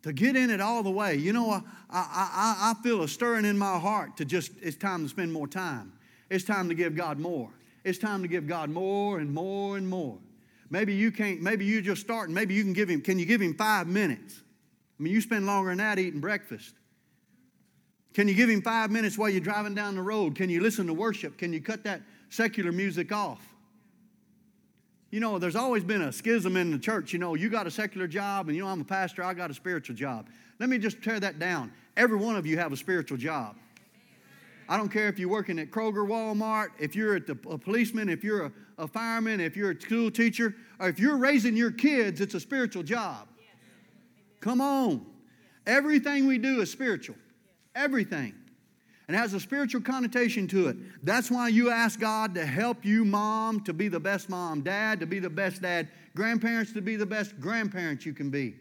To 0.03 0.13
get 0.13 0.35
in 0.35 0.49
it 0.49 0.61
all 0.61 0.83
the 0.83 0.91
way. 0.91 1.15
You 1.15 1.33
know, 1.33 1.49
I, 1.51 1.61
I, 1.89 2.71
I 2.71 2.73
feel 2.83 3.01
a 3.03 3.07
stirring 3.07 3.45
in 3.45 3.57
my 3.57 3.77
heart 3.77 4.17
to 4.17 4.25
just, 4.25 4.51
it's 4.61 4.77
time 4.77 5.03
to 5.03 5.09
spend 5.09 5.33
more 5.33 5.47
time. 5.47 5.91
It's 6.29 6.45
time 6.45 6.69
to 6.69 6.75
give 6.75 6.95
God 6.95 7.19
more. 7.19 7.49
It's 7.83 7.97
time 7.97 8.21
to 8.21 8.27
give 8.27 8.47
God 8.47 8.69
more 8.69 9.19
and 9.19 9.33
more 9.33 9.77
and 9.77 9.89
more. 9.89 10.17
Maybe 10.69 10.93
you 10.93 11.11
can't, 11.11 11.41
maybe 11.41 11.65
you 11.65 11.81
just 11.81 12.01
starting, 12.01 12.33
maybe 12.33 12.53
you 12.53 12.63
can 12.63 12.73
give 12.73 12.89
him, 12.89 13.01
can 13.01 13.17
you 13.17 13.25
give 13.25 13.41
him 13.41 13.53
five 13.53 13.87
minutes? 13.87 14.41
I 14.99 15.03
mean, 15.03 15.13
you 15.13 15.21
spend 15.21 15.45
longer 15.45 15.69
than 15.69 15.77
that 15.79 15.99
eating 15.99 16.19
breakfast. 16.19 16.75
Can 18.13 18.27
you 18.27 18.33
give 18.33 18.49
him 18.49 18.61
five 18.61 18.91
minutes 18.91 19.17
while 19.17 19.29
you're 19.29 19.41
driving 19.41 19.75
down 19.75 19.95
the 19.95 20.01
road? 20.01 20.35
Can 20.35 20.49
you 20.49 20.61
listen 20.61 20.87
to 20.87 20.93
worship? 20.93 21.37
Can 21.37 21.53
you 21.53 21.61
cut 21.61 21.83
that 21.83 22.01
secular 22.29 22.71
music 22.71 23.11
off? 23.11 23.41
You 25.09 25.19
know, 25.21 25.39
there's 25.39 25.55
always 25.55 25.83
been 25.83 26.01
a 26.01 26.11
schism 26.11 26.57
in 26.57 26.71
the 26.71 26.77
church. 26.77 27.13
You 27.13 27.19
know, 27.19 27.35
you 27.35 27.49
got 27.49 27.65
a 27.65 27.71
secular 27.71 28.07
job, 28.07 28.47
and 28.47 28.55
you 28.55 28.63
know, 28.63 28.69
I'm 28.69 28.81
a 28.81 28.85
pastor, 28.85 29.23
I 29.23 29.33
got 29.33 29.49
a 29.49 29.53
spiritual 29.53 29.95
job. 29.95 30.27
Let 30.59 30.69
me 30.69 30.77
just 30.77 31.01
tear 31.01 31.19
that 31.19 31.39
down. 31.39 31.71
Every 31.95 32.17
one 32.17 32.35
of 32.35 32.45
you 32.45 32.57
have 32.57 32.73
a 32.73 32.77
spiritual 32.77 33.17
job. 33.17 33.55
I 34.69 34.75
don't 34.75 34.89
care 34.89 35.07
if 35.07 35.17
you're 35.17 35.29
working 35.29 35.59
at 35.59 35.71
Kroger, 35.71 36.05
Walmart, 36.05 36.69
if 36.77 36.93
you're 36.93 37.15
at 37.15 37.25
the, 37.25 37.37
a 37.49 37.57
policeman, 37.57 38.09
if 38.09 38.23
you're 38.23 38.47
a, 38.47 38.51
a 38.77 38.87
fireman, 38.87 39.39
if 39.39 39.55
you're 39.55 39.71
a 39.71 39.79
school 39.79 40.11
teacher, 40.11 40.55
or 40.79 40.89
if 40.89 40.99
you're 40.99 41.17
raising 41.17 41.55
your 41.55 41.71
kids, 41.71 42.19
it's 42.19 42.33
a 42.33 42.39
spiritual 42.39 42.83
job. 42.83 43.29
Come 44.41 44.59
on. 44.59 45.05
Everything 45.65 46.27
we 46.27 46.37
do 46.37 46.61
is 46.61 46.71
spiritual. 46.71 47.15
Everything. 47.75 48.33
And 49.07 49.15
has 49.15 49.33
a 49.33 49.39
spiritual 49.39 49.81
connotation 49.81 50.47
to 50.49 50.67
it. 50.67 50.77
That's 51.01 51.31
why 51.31 51.47
you 51.47 51.69
ask 51.69 51.99
God 51.99 52.35
to 52.35 52.45
help 52.45 52.83
you, 52.83 53.05
mom, 53.05 53.61
to 53.61 53.73
be 53.73 53.87
the 53.87 54.01
best 54.01 54.29
mom, 54.29 54.61
dad, 54.61 54.99
to 54.99 55.05
be 55.05 55.19
the 55.19 55.29
best 55.29 55.61
dad, 55.61 55.87
grandparents 56.13 56.73
to 56.73 56.81
be 56.81 56.97
the 56.97 57.05
best 57.05 57.39
grandparents 57.39 58.05
you 58.05 58.13
can 58.13 58.29
be. 58.29 58.47
Amen. 58.47 58.55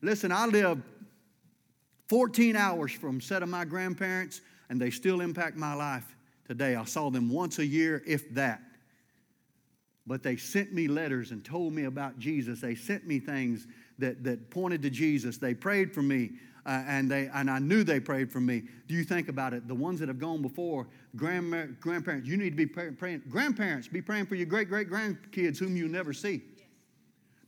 Listen, 0.00 0.32
I 0.32 0.46
live 0.46 0.80
14 2.08 2.56
hours 2.56 2.92
from 2.92 3.20
set 3.20 3.42
of 3.42 3.50
my 3.50 3.66
grandparents, 3.66 4.40
and 4.70 4.80
they 4.80 4.90
still 4.90 5.20
impact 5.20 5.56
my 5.56 5.74
life 5.74 6.16
today. 6.46 6.74
I 6.74 6.84
saw 6.84 7.10
them 7.10 7.28
once 7.28 7.58
a 7.58 7.66
year, 7.66 8.02
if 8.06 8.32
that. 8.34 8.62
But 10.06 10.22
they 10.22 10.36
sent 10.36 10.72
me 10.72 10.88
letters 10.88 11.30
and 11.30 11.44
told 11.44 11.72
me 11.72 11.84
about 11.84 12.18
Jesus. 12.18 12.60
They 12.60 12.74
sent 12.74 13.06
me 13.06 13.18
things 13.20 13.66
that, 13.98 14.24
that 14.24 14.50
pointed 14.50 14.82
to 14.82 14.90
Jesus. 14.90 15.38
They 15.38 15.54
prayed 15.54 15.94
for 15.94 16.02
me 16.02 16.32
uh, 16.64 16.84
and, 16.86 17.10
they, 17.10 17.28
and 17.34 17.50
I 17.50 17.58
knew 17.58 17.82
they 17.82 17.98
prayed 17.98 18.30
for 18.30 18.40
me. 18.40 18.62
Do 18.86 18.94
you 18.94 19.04
think 19.04 19.28
about 19.28 19.52
it? 19.52 19.66
The 19.66 19.74
ones 19.74 19.98
that 20.00 20.08
have 20.08 20.18
gone 20.18 20.42
before, 20.42 20.86
grandma, 21.16 21.66
grandparents, 21.80 22.28
you 22.28 22.36
need 22.36 22.50
to 22.50 22.56
be 22.56 22.66
praying. 22.66 23.22
Grandparents, 23.28 23.88
be 23.88 24.00
praying 24.00 24.26
for 24.26 24.36
your 24.36 24.46
great 24.46 24.68
great 24.68 24.88
grandkids 24.88 25.58
whom 25.58 25.76
you 25.76 25.88
never 25.88 26.12
see. 26.12 26.42
Yes. 26.56 26.66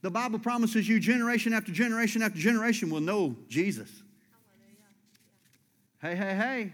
The 0.03 0.11
Bible 0.11 0.39
promises 0.39 0.89
you 0.89 0.99
generation 0.99 1.53
after 1.53 1.73
generation 1.73 2.23
after 2.23 2.39
generation 2.39 2.91
will 2.91 3.01
know 3.01 3.37
Jesus. 3.49 3.91
Hey, 6.03 6.17
hey, 6.17 6.35
hey. 6.35 6.73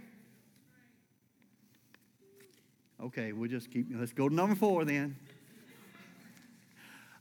Okay, 3.03 3.33
we'll 3.33 3.49
just 3.49 3.71
keep, 3.71 3.87
let's 3.95 4.13
go 4.13 4.29
to 4.29 4.35
number 4.35 4.55
four 4.55 4.85
then. 4.85 5.17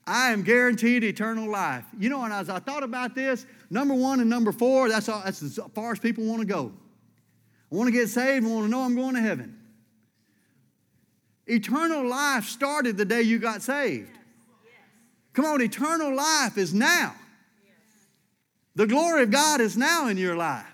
I 0.09 0.31
am 0.31 0.41
guaranteed 0.41 1.03
eternal 1.03 1.47
life. 1.47 1.85
You 1.99 2.09
know, 2.09 2.23
and 2.23 2.33
as 2.33 2.49
I 2.49 2.57
thought 2.57 2.81
about 2.81 3.13
this, 3.13 3.45
number 3.69 3.93
one 3.93 4.19
and 4.19 4.27
number 4.29 4.51
four, 4.51 4.89
that's, 4.89 5.07
all, 5.07 5.21
that's 5.23 5.43
as 5.43 5.59
far 5.75 5.91
as 5.91 5.99
people 5.99 6.25
want 6.25 6.41
to 6.41 6.47
go. 6.47 6.71
I 7.71 7.75
want 7.75 7.87
to 7.89 7.91
get 7.91 8.09
saved, 8.09 8.43
I 8.43 8.49
want 8.49 8.65
to 8.65 8.71
know 8.71 8.81
I'm 8.81 8.95
going 8.95 9.13
to 9.13 9.21
heaven. 9.21 9.55
Eternal 11.45 12.07
life 12.09 12.45
started 12.45 12.97
the 12.97 13.05
day 13.05 13.21
you 13.21 13.37
got 13.37 13.61
saved. 13.61 14.09
Come 15.33 15.45
on, 15.45 15.61
eternal 15.61 16.15
life 16.15 16.57
is 16.57 16.73
now. 16.73 17.13
The 18.75 18.87
glory 18.87 19.23
of 19.23 19.31
God 19.31 19.61
is 19.61 19.77
now 19.77 20.07
in 20.07 20.17
your 20.17 20.35
life. 20.35 20.65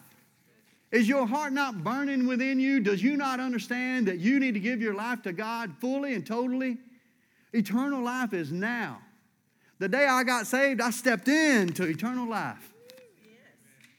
Is 0.93 1.09
your 1.09 1.27
heart 1.27 1.51
not 1.51 1.83
burning 1.83 2.25
within 2.25 2.57
you? 2.57 2.79
Does 2.79 3.03
you 3.03 3.17
not 3.17 3.41
understand 3.41 4.07
that 4.07 4.19
you 4.19 4.39
need 4.39 4.53
to 4.53 4.61
give 4.61 4.81
your 4.81 4.93
life 4.93 5.23
to 5.23 5.33
God 5.33 5.73
fully 5.81 6.13
and 6.13 6.25
totally? 6.25 6.77
Eternal 7.51 8.01
life 8.01 8.33
is 8.33 8.53
now. 8.53 9.01
The 9.79 9.89
day 9.89 10.05
I 10.05 10.23
got 10.23 10.47
saved, 10.47 10.81
I 10.81 10.89
stepped 10.91 11.27
into 11.27 11.83
eternal 11.83 12.29
life. 12.29 12.73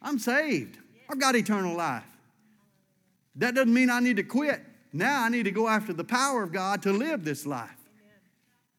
I'm 0.01 0.19
saved. 0.19 0.79
I've 1.09 1.19
got 1.19 1.37
eternal 1.37 1.77
life. 1.77 2.05
That 3.37 3.55
doesn't 3.55 3.73
mean 3.73 3.91
I 3.91 4.01
need 4.01 4.17
to 4.17 4.23
quit. 4.23 4.61
Now 4.93 5.23
I 5.23 5.29
need 5.29 5.45
to 5.45 5.51
go 5.51 5.69
after 5.69 5.93
the 5.93 6.05
power 6.05 6.43
of 6.43 6.53
God 6.53 6.83
to 6.83 6.93
live 6.93 7.25
this 7.25 7.45
life. 7.45 7.71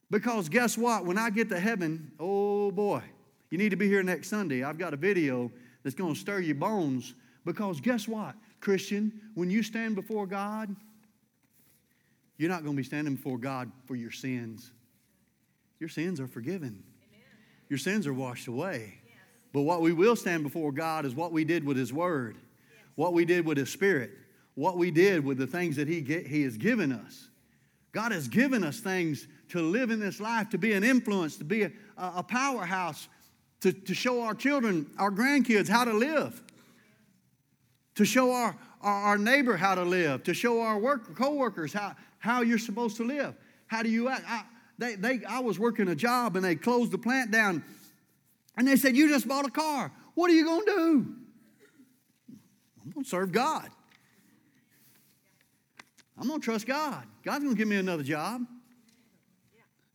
Because 0.10 0.50
guess 0.50 0.78
what? 0.78 1.06
When 1.06 1.18
I 1.18 1.30
get 1.30 1.50
to 1.50 1.60
heaven, 1.60 2.12
oh 2.20 2.72
boy, 2.72 3.04
you 3.50 3.58
need 3.58 3.70
to 3.70 3.76
be 3.76 3.88
here 3.88 4.04
next 4.04 4.30
Sunday. 4.30 4.64
I've 4.64 4.78
got 4.78 4.94
a 4.94 4.98
video 4.98 5.52
that's 5.84 5.96
going 5.96 6.14
to 6.14 6.20
stir 6.20 6.40
your 6.40 6.56
bones. 6.56 7.14
Because 7.46 7.80
guess 7.80 8.08
what, 8.08 8.36
Christian? 8.60 9.12
When 9.36 9.50
you 9.50 9.64
stand 9.64 9.96
before 9.96 10.26
God, 10.26 10.76
you're 12.38 12.50
not 12.50 12.64
going 12.64 12.76
to 12.76 12.78
be 12.78 12.84
standing 12.84 13.16
before 13.16 13.38
God 13.38 13.72
for 13.86 13.96
your 13.96 14.12
sins. 14.12 14.72
Your 15.80 15.90
sins 15.90 16.20
are 16.20 16.28
forgiven. 16.28 16.84
Amen. 17.04 17.26
Your 17.70 17.80
sins 17.80 18.08
are 18.08 18.14
washed 18.14 18.48
away. 18.48 18.96
Yes. 19.06 19.16
But 19.54 19.62
what 19.62 19.82
we 19.82 19.94
will 19.94 20.16
stand 20.16 20.44
before 20.44 20.72
God 20.72 21.06
is 21.06 21.16
what 21.16 21.32
we 21.32 21.44
did 21.44 21.64
with 21.64 21.78
His 21.78 21.94
Word, 21.94 22.36
yes. 22.36 22.86
what 22.96 23.14
we 23.14 23.26
did 23.26 23.46
with 23.46 23.58
His 23.58 23.70
Spirit, 23.70 24.12
what 24.56 24.78
we 24.78 24.92
did 24.92 25.24
with 25.24 25.38
the 25.38 25.48
things 25.48 25.76
that 25.76 25.88
He, 25.88 26.02
get, 26.02 26.26
he 26.26 26.44
has 26.44 26.58
given 26.58 26.92
us. 26.92 27.30
God 27.92 28.12
has 28.12 28.28
given 28.28 28.64
us 28.64 28.80
things 28.80 29.28
to 29.50 29.62
live 29.62 29.92
in 29.92 30.00
this 30.00 30.20
life, 30.20 30.50
to 30.50 30.58
be 30.58 30.74
an 30.74 30.84
influence, 30.84 31.38
to 31.38 31.44
be 31.44 31.64
a, 31.64 31.72
a 31.98 32.24
powerhouse, 32.24 33.08
to, 33.62 33.72
to 33.72 33.94
show 33.94 34.22
our 34.22 34.36
children, 34.36 34.90
our 34.98 35.12
grandkids 35.12 35.68
how 35.68 35.86
to 35.86 35.94
live, 35.94 36.42
to 37.96 38.06
show 38.06 38.32
our, 38.32 38.56
our, 38.82 39.18
neighbor 39.18 39.58
how 39.58 39.74
to 39.74 39.84
live, 39.84 40.24
to 40.24 40.34
show 40.34 40.62
our 40.62 40.78
work, 40.78 41.16
co-workers 41.16 41.74
how, 41.74 41.96
how 42.20 42.42
you're 42.42 42.60
supposed 42.60 42.98
to 42.98 43.04
live. 43.04 43.34
How 43.68 43.82
do 43.82 43.90
you 43.90 44.10
act? 44.10 44.24
I, 44.28 44.44
they, 44.78 44.96
they, 44.96 45.22
I 45.28 45.40
was 45.40 45.58
working 45.58 45.88
a 45.88 45.96
job 45.96 46.36
and 46.36 46.46
they 46.46 46.56
closed 46.56 46.92
the 46.92 46.98
plant 46.98 47.32
down 47.32 47.64
and 48.58 48.68
they 48.68 48.76
said, 48.76 48.96
You 48.96 49.10
just 49.10 49.28
bought 49.28 49.46
a 49.46 49.52
car. 49.52 49.92
What 50.16 50.30
are 50.30 50.34
you 50.34 50.46
going 50.46 50.66
to 50.66 50.72
do? 50.72 51.16
I'm 52.84 52.92
going 52.92 53.04
to 53.04 53.10
serve 53.10 53.32
God. 53.32 53.70
I'm 56.18 56.28
going 56.28 56.40
to 56.40 56.46
trust 56.46 56.66
God. 56.66 57.06
God's 57.24 57.44
going 57.44 57.56
to 57.56 57.58
give 57.58 57.68
me 57.68 57.76
another 57.76 58.04
job. 58.04 58.42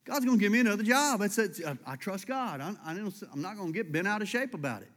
God's 0.04 0.24
going 0.24 0.38
to 0.38 0.42
give 0.42 0.52
me 0.52 0.60
another 0.60 0.82
job. 0.82 1.22
I 1.22 1.28
said, 1.28 1.52
I, 1.86 1.96
trust 1.96 2.26
God. 2.26 2.60
I, 2.60 2.90
am 2.90 3.12
not 3.36 3.56
going 3.56 3.72
to 3.72 3.72
get 3.72 3.92
bent 3.92 4.06
out 4.06 4.20
of 4.20 4.28
shape 4.28 4.54
about 4.54 4.82
it. 4.82 4.90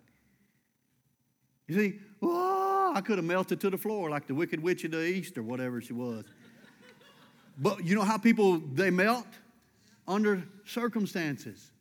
You 1.67 1.75
see, 1.79 1.99
oh, 2.21 2.91
I 2.95 3.01
could 3.01 3.17
have 3.17 3.25
melted 3.25 3.59
to 3.61 3.69
the 3.69 3.77
floor 3.77 4.09
like 4.09 4.27
the 4.27 4.35
wicked 4.35 4.61
witch 4.61 4.83
of 4.83 4.91
the 4.91 5.05
east 5.05 5.37
or 5.37 5.43
whatever 5.43 5.81
she 5.81 5.93
was. 5.93 6.25
But 7.57 7.83
you 7.85 7.95
know 7.95 8.03
how 8.03 8.17
people, 8.17 8.59
they 8.59 8.89
melt? 8.89 9.27
Under 10.07 10.43
circumstances. 10.65 11.71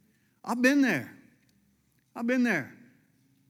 I've 0.45 0.63
been 0.63 0.83
there. 0.83 1.15
I've 2.17 2.27
been 2.27 2.43
there. 2.43 2.73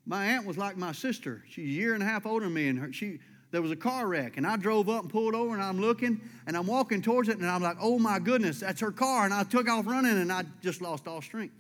My 0.06 0.26
aunt 0.26 0.46
was 0.46 0.58
like 0.58 0.76
my 0.76 0.92
sister. 0.92 1.42
She's 1.48 1.66
a 1.66 1.72
year 1.72 1.94
and 1.94 2.02
a 2.02 2.06
half 2.06 2.26
older 2.26 2.46
than 2.46 2.54
me, 2.54 2.68
and 2.68 2.78
her, 2.78 2.92
she 2.92 3.20
there 3.50 3.62
was 3.62 3.70
a 3.70 3.76
car 3.76 4.08
wreck, 4.08 4.36
and 4.36 4.44
I 4.44 4.56
drove 4.56 4.88
up 4.88 5.02
and 5.02 5.10
pulled 5.10 5.34
over, 5.34 5.54
and 5.54 5.62
I'm 5.62 5.80
looking, 5.80 6.20
and 6.46 6.56
I'm 6.56 6.66
walking 6.66 7.00
towards 7.00 7.28
it, 7.28 7.38
and 7.38 7.46
I'm 7.48 7.62
like, 7.62 7.76
oh 7.80 8.00
my 8.00 8.18
goodness, 8.18 8.60
that's 8.60 8.80
her 8.80 8.90
car, 8.90 9.24
and 9.24 9.32
I 9.32 9.44
took 9.44 9.68
off 9.68 9.86
running, 9.86 10.18
and 10.18 10.32
I 10.32 10.42
just 10.60 10.82
lost 10.82 11.06
all 11.06 11.22
strength 11.22 11.54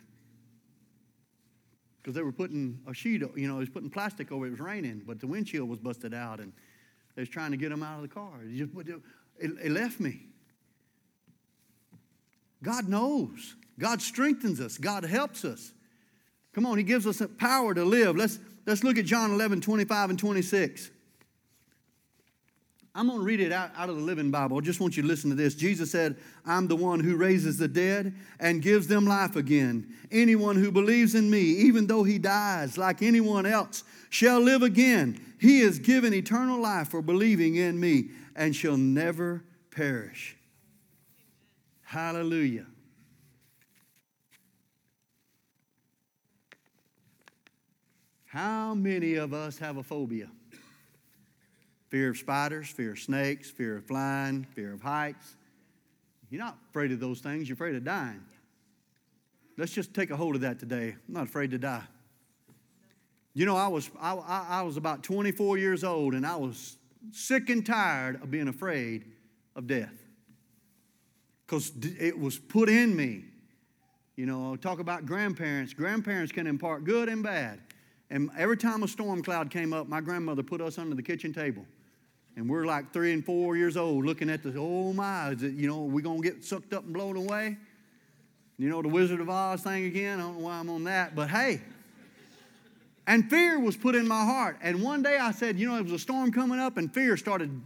because 2.04 2.14
they 2.14 2.22
were 2.22 2.32
putting 2.32 2.78
a 2.86 2.92
sheet, 2.92 3.22
you 3.34 3.48
know, 3.48 3.56
it 3.56 3.60
was 3.60 3.70
putting 3.70 3.88
plastic 3.88 4.30
over. 4.30 4.46
It 4.46 4.50
was 4.50 4.60
raining, 4.60 5.02
but 5.06 5.20
the 5.20 5.26
windshield 5.26 5.66
was 5.70 5.78
busted 5.78 6.12
out, 6.12 6.38
and 6.38 6.52
they 7.14 7.22
was 7.22 7.30
trying 7.30 7.50
to 7.52 7.56
get 7.56 7.70
them 7.70 7.82
out 7.82 7.96
of 7.96 8.02
the 8.02 8.08
car. 8.08 8.40
It, 8.42 8.56
just, 8.56 8.72
it 9.38 9.70
left 9.70 10.00
me. 10.00 10.26
God 12.64 12.88
knows. 12.88 13.54
God 13.78 14.02
strengthens 14.02 14.60
us. 14.60 14.78
God 14.78 15.04
helps 15.04 15.44
us. 15.44 15.72
Come 16.52 16.66
on, 16.66 16.78
He 16.78 16.84
gives 16.84 17.06
us 17.06 17.22
power 17.38 17.74
to 17.74 17.84
live. 17.84 18.16
Let's, 18.16 18.38
let's 18.66 18.82
look 18.82 18.98
at 18.98 19.04
John 19.04 19.32
11, 19.32 19.60
25 19.60 20.10
and 20.10 20.18
26. 20.18 20.90
I'm 22.96 23.08
going 23.08 23.18
to 23.18 23.24
read 23.24 23.40
it 23.40 23.50
out, 23.50 23.72
out 23.76 23.88
of 23.90 23.96
the 23.96 24.02
Living 24.02 24.30
Bible. 24.30 24.56
I 24.56 24.60
just 24.60 24.80
want 24.80 24.96
you 24.96 25.02
to 25.02 25.08
listen 25.08 25.28
to 25.30 25.36
this. 25.36 25.56
Jesus 25.56 25.90
said, 25.90 26.16
I'm 26.46 26.68
the 26.68 26.76
one 26.76 27.00
who 27.00 27.16
raises 27.16 27.58
the 27.58 27.66
dead 27.66 28.14
and 28.38 28.62
gives 28.62 28.86
them 28.86 29.04
life 29.04 29.34
again. 29.34 29.92
Anyone 30.12 30.54
who 30.54 30.70
believes 30.70 31.16
in 31.16 31.28
me, 31.28 31.40
even 31.40 31.88
though 31.88 32.04
he 32.04 32.20
dies 32.20 32.78
like 32.78 33.02
anyone 33.02 33.46
else, 33.46 33.82
shall 34.10 34.38
live 34.38 34.62
again. 34.62 35.20
He 35.40 35.58
is 35.58 35.80
given 35.80 36.14
eternal 36.14 36.60
life 36.60 36.88
for 36.88 37.02
believing 37.02 37.56
in 37.56 37.80
me 37.80 38.10
and 38.36 38.54
shall 38.54 38.76
never 38.76 39.42
perish. 39.72 40.36
Hallelujah. 41.94 42.66
How 48.24 48.74
many 48.74 49.14
of 49.14 49.32
us 49.32 49.58
have 49.58 49.76
a 49.76 49.82
phobia? 49.84 50.28
fear 51.88 52.10
of 52.10 52.18
spiders, 52.18 52.68
fear 52.68 52.90
of 52.90 52.98
snakes, 52.98 53.48
fear 53.48 53.76
of 53.76 53.84
flying, 53.84 54.44
fear 54.56 54.72
of 54.72 54.82
heights. 54.82 55.36
You're 56.30 56.42
not 56.42 56.58
afraid 56.70 56.90
of 56.90 56.98
those 56.98 57.20
things, 57.20 57.48
you're 57.48 57.54
afraid 57.54 57.76
of 57.76 57.84
dying. 57.84 58.24
Let's 59.56 59.70
just 59.70 59.94
take 59.94 60.10
a 60.10 60.16
hold 60.16 60.34
of 60.34 60.40
that 60.40 60.58
today. 60.58 60.96
I'm 61.06 61.14
not 61.14 61.28
afraid 61.28 61.52
to 61.52 61.58
die. 61.58 61.84
You 63.34 63.46
know, 63.46 63.54
I 63.54 63.68
was, 63.68 63.88
I, 64.00 64.14
I, 64.14 64.62
was 64.62 64.76
about 64.76 65.04
24 65.04 65.58
years 65.58 65.84
old 65.84 66.14
and 66.14 66.26
I 66.26 66.34
was 66.34 66.76
sick 67.12 67.50
and 67.50 67.64
tired 67.64 68.20
of 68.20 68.32
being 68.32 68.48
afraid 68.48 69.04
of 69.54 69.68
death 69.68 70.03
because 71.46 71.72
it 71.98 72.18
was 72.18 72.38
put 72.38 72.68
in 72.68 72.94
me. 72.94 73.24
You 74.16 74.26
know, 74.26 74.56
talk 74.56 74.78
about 74.78 75.06
grandparents. 75.06 75.74
Grandparents 75.74 76.32
can 76.32 76.46
impart 76.46 76.84
good 76.84 77.08
and 77.08 77.22
bad. 77.22 77.60
And 78.10 78.30
every 78.38 78.56
time 78.56 78.82
a 78.82 78.88
storm 78.88 79.22
cloud 79.22 79.50
came 79.50 79.72
up, 79.72 79.88
my 79.88 80.00
grandmother 80.00 80.42
put 80.42 80.60
us 80.60 80.78
under 80.78 80.94
the 80.94 81.02
kitchen 81.02 81.32
table. 81.32 81.64
And 82.36 82.48
we're 82.48 82.64
like 82.64 82.92
three 82.92 83.12
and 83.12 83.24
four 83.24 83.56
years 83.56 83.76
old 83.76 84.04
looking 84.04 84.30
at 84.30 84.42
the, 84.42 84.54
oh 84.58 84.92
my, 84.92 85.30
is 85.30 85.42
it, 85.42 85.54
you 85.54 85.66
know, 85.66 85.82
we 85.82 86.02
going 86.02 86.22
to 86.22 86.28
get 86.30 86.44
sucked 86.44 86.72
up 86.72 86.84
and 86.84 86.92
blown 86.92 87.16
away? 87.16 87.56
You 88.56 88.68
know, 88.68 88.82
the 88.82 88.88
Wizard 88.88 89.20
of 89.20 89.28
Oz 89.28 89.62
thing 89.62 89.84
again. 89.86 90.20
I 90.20 90.22
don't 90.22 90.38
know 90.38 90.44
why 90.44 90.58
I'm 90.58 90.70
on 90.70 90.84
that, 90.84 91.14
but 91.16 91.28
hey. 91.28 91.60
And 93.06 93.28
fear 93.28 93.58
was 93.58 93.76
put 93.76 93.94
in 93.94 94.06
my 94.06 94.24
heart. 94.24 94.58
And 94.62 94.82
one 94.82 95.02
day 95.02 95.18
I 95.18 95.32
said, 95.32 95.58
you 95.58 95.68
know, 95.68 95.74
there 95.74 95.82
was 95.82 95.92
a 95.92 95.98
storm 95.98 96.32
coming 96.32 96.58
up, 96.58 96.76
and 96.76 96.92
fear 96.92 97.16
started 97.16 97.60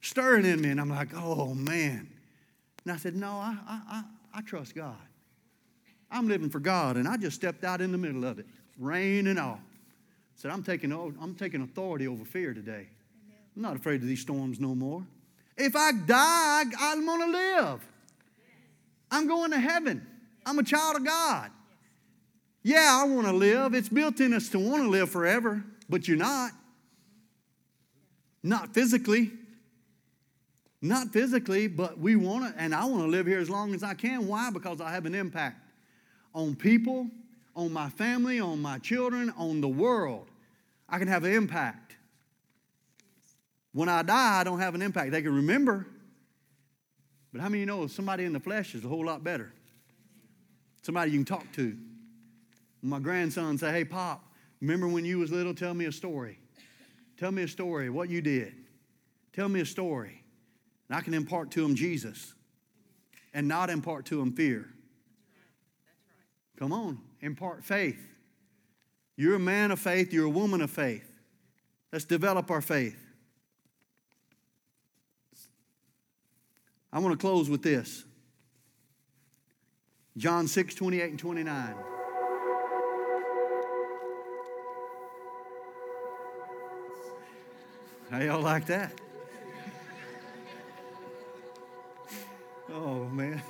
stirring 0.00 0.44
in 0.44 0.60
me. 0.60 0.70
And 0.70 0.80
I'm 0.80 0.88
like, 0.88 1.10
oh 1.14 1.54
man. 1.54 2.08
And 2.84 2.92
I 2.92 2.96
said, 2.96 3.16
no, 3.16 3.30
I, 3.30 3.56
I, 3.66 3.80
I, 3.90 4.02
I 4.34 4.40
trust 4.42 4.74
God. 4.74 4.96
I'm 6.10 6.28
living 6.28 6.50
for 6.50 6.60
God. 6.60 6.96
And 6.96 7.08
I 7.08 7.16
just 7.16 7.36
stepped 7.36 7.64
out 7.64 7.80
in 7.80 7.92
the 7.92 7.98
middle 7.98 8.24
of 8.24 8.38
it, 8.38 8.46
rain 8.78 9.26
and 9.26 9.38
all. 9.38 9.60
Said, 10.36 10.50
I'm 10.50 10.62
taking, 10.62 10.92
I'm 10.92 11.34
taking 11.34 11.62
authority 11.62 12.06
over 12.06 12.24
fear 12.24 12.52
today. 12.52 12.86
I'm 13.56 13.62
not 13.62 13.76
afraid 13.76 14.02
of 14.02 14.08
these 14.08 14.20
storms 14.20 14.60
no 14.60 14.74
more. 14.74 15.06
If 15.56 15.76
I 15.76 15.92
die, 15.92 16.64
I'm 16.78 17.06
going 17.06 17.20
to 17.20 17.38
live. 17.38 17.86
I'm 19.10 19.28
going 19.28 19.52
to 19.52 19.58
heaven. 19.58 20.06
I'm 20.44 20.58
a 20.58 20.64
child 20.64 20.96
of 20.96 21.04
God. 21.04 21.50
Yeah, 22.62 23.00
I 23.00 23.04
want 23.04 23.26
to 23.26 23.32
live. 23.32 23.74
It's 23.74 23.88
built 23.88 24.20
in 24.20 24.34
us 24.34 24.48
to 24.50 24.58
want 24.58 24.82
to 24.82 24.88
live 24.88 25.10
forever, 25.10 25.62
but 25.88 26.08
you're 26.08 26.16
not. 26.16 26.50
Not 28.42 28.74
physically. 28.74 29.30
Not 30.84 31.14
physically, 31.14 31.66
but 31.66 31.98
we 31.98 32.14
want 32.14 32.44
to, 32.44 32.62
and 32.62 32.74
I 32.74 32.84
want 32.84 33.04
to 33.04 33.08
live 33.08 33.26
here 33.26 33.38
as 33.38 33.48
long 33.48 33.74
as 33.74 33.82
I 33.82 33.94
can. 33.94 34.28
Why? 34.28 34.50
Because 34.50 34.82
I 34.82 34.90
have 34.90 35.06
an 35.06 35.14
impact 35.14 35.56
on 36.34 36.54
people, 36.54 37.08
on 37.56 37.72
my 37.72 37.88
family, 37.88 38.38
on 38.38 38.60
my 38.60 38.78
children, 38.80 39.32
on 39.38 39.62
the 39.62 39.68
world. 39.68 40.26
I 40.86 40.98
can 40.98 41.08
have 41.08 41.24
an 41.24 41.32
impact. 41.32 41.96
When 43.72 43.88
I 43.88 44.02
die, 44.02 44.40
I 44.40 44.44
don't 44.44 44.60
have 44.60 44.74
an 44.74 44.82
impact. 44.82 45.12
They 45.12 45.22
can 45.22 45.34
remember, 45.34 45.86
but 47.32 47.40
how 47.40 47.48
many 47.48 47.60
you 47.60 47.66
know 47.66 47.86
somebody 47.86 48.26
in 48.26 48.34
the 48.34 48.40
flesh 48.40 48.74
is 48.74 48.84
a 48.84 48.88
whole 48.88 49.06
lot 49.06 49.24
better? 49.24 49.54
Somebody 50.82 51.12
you 51.12 51.16
can 51.16 51.24
talk 51.24 51.50
to. 51.52 51.78
My 52.82 52.98
grandson 52.98 53.56
say, 53.56 53.72
"Hey, 53.72 53.86
Pop, 53.86 54.22
remember 54.60 54.86
when 54.86 55.06
you 55.06 55.20
was 55.20 55.32
little? 55.32 55.54
Tell 55.54 55.72
me 55.72 55.86
a 55.86 55.92
story. 55.92 56.40
Tell 57.16 57.32
me 57.32 57.44
a 57.44 57.48
story. 57.48 57.88
What 57.88 58.10
you 58.10 58.20
did. 58.20 58.54
Tell 59.32 59.48
me 59.48 59.60
a 59.60 59.66
story." 59.66 60.23
And 60.88 60.98
I 60.98 61.00
can 61.00 61.14
impart 61.14 61.50
to 61.52 61.64
him 61.64 61.74
Jesus, 61.74 62.34
and 63.32 63.48
not 63.48 63.70
impart 63.70 64.06
to 64.06 64.20
him 64.20 64.32
fear. 64.32 64.68
Come 66.58 66.72
on, 66.72 67.00
impart 67.20 67.64
faith. 67.64 68.00
You're 69.16 69.36
a 69.36 69.40
man 69.40 69.70
of 69.70 69.78
faith. 69.78 70.12
You're 70.12 70.26
a 70.26 70.30
woman 70.30 70.60
of 70.60 70.70
faith. 70.70 71.10
Let's 71.92 72.04
develop 72.04 72.50
our 72.50 72.60
faith. 72.60 73.00
I 76.92 76.98
want 77.00 77.12
to 77.12 77.18
close 77.18 77.50
with 77.50 77.62
this 77.62 78.04
John 80.16 80.46
6 80.46 80.74
28 80.74 81.10
and 81.10 81.18
29. 81.18 81.74
How 88.10 88.20
y'all 88.20 88.40
like 88.40 88.66
that? 88.66 88.92
Oh, 92.72 93.04
man. 93.06 93.42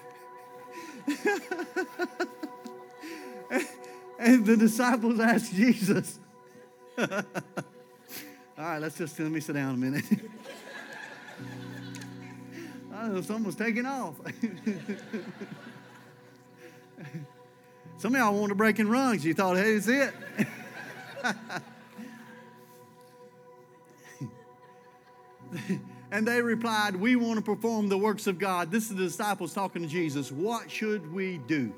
and 4.19 4.47
the 4.47 4.57
disciples 4.57 5.21
asked 5.21 5.55
Jesus. 5.55 6.19
All 6.99 7.09
right, 8.57 8.79
let's 8.79 8.97
just 8.97 9.19
let 9.19 9.31
me 9.31 9.41
sit 9.41 9.55
down 9.55 9.75
a 9.75 9.77
minute. 9.77 10.05
oh, 12.95 13.21
someone's 13.21 13.57
taking 13.57 13.85
off. 13.87 14.15
Some 17.99 18.15
of 18.15 18.21
y'all 18.21 18.35
wanted 18.35 18.51
to 18.51 18.55
break 18.55 18.79
and 18.79 18.91
run 18.91 19.21
you 19.21 19.35
thought, 19.35 19.57
hey, 19.57 19.73
it's 19.75 19.89
it. 19.89 20.15
And 26.15 26.25
they 26.29 26.41
replied, 26.41 26.95
We 26.95 27.17
want 27.17 27.39
to 27.39 27.43
perform 27.43 27.89
the 27.89 27.99
works 27.99 28.29
of 28.29 28.39
God. 28.39 28.71
This 28.71 28.85
is 28.85 28.91
the 28.91 29.03
disciples 29.03 29.53
talking 29.53 29.83
to 29.83 29.89
Jesus. 29.89 30.31
What 30.31 30.71
should 30.71 31.13
we 31.13 31.39
do 31.39 31.73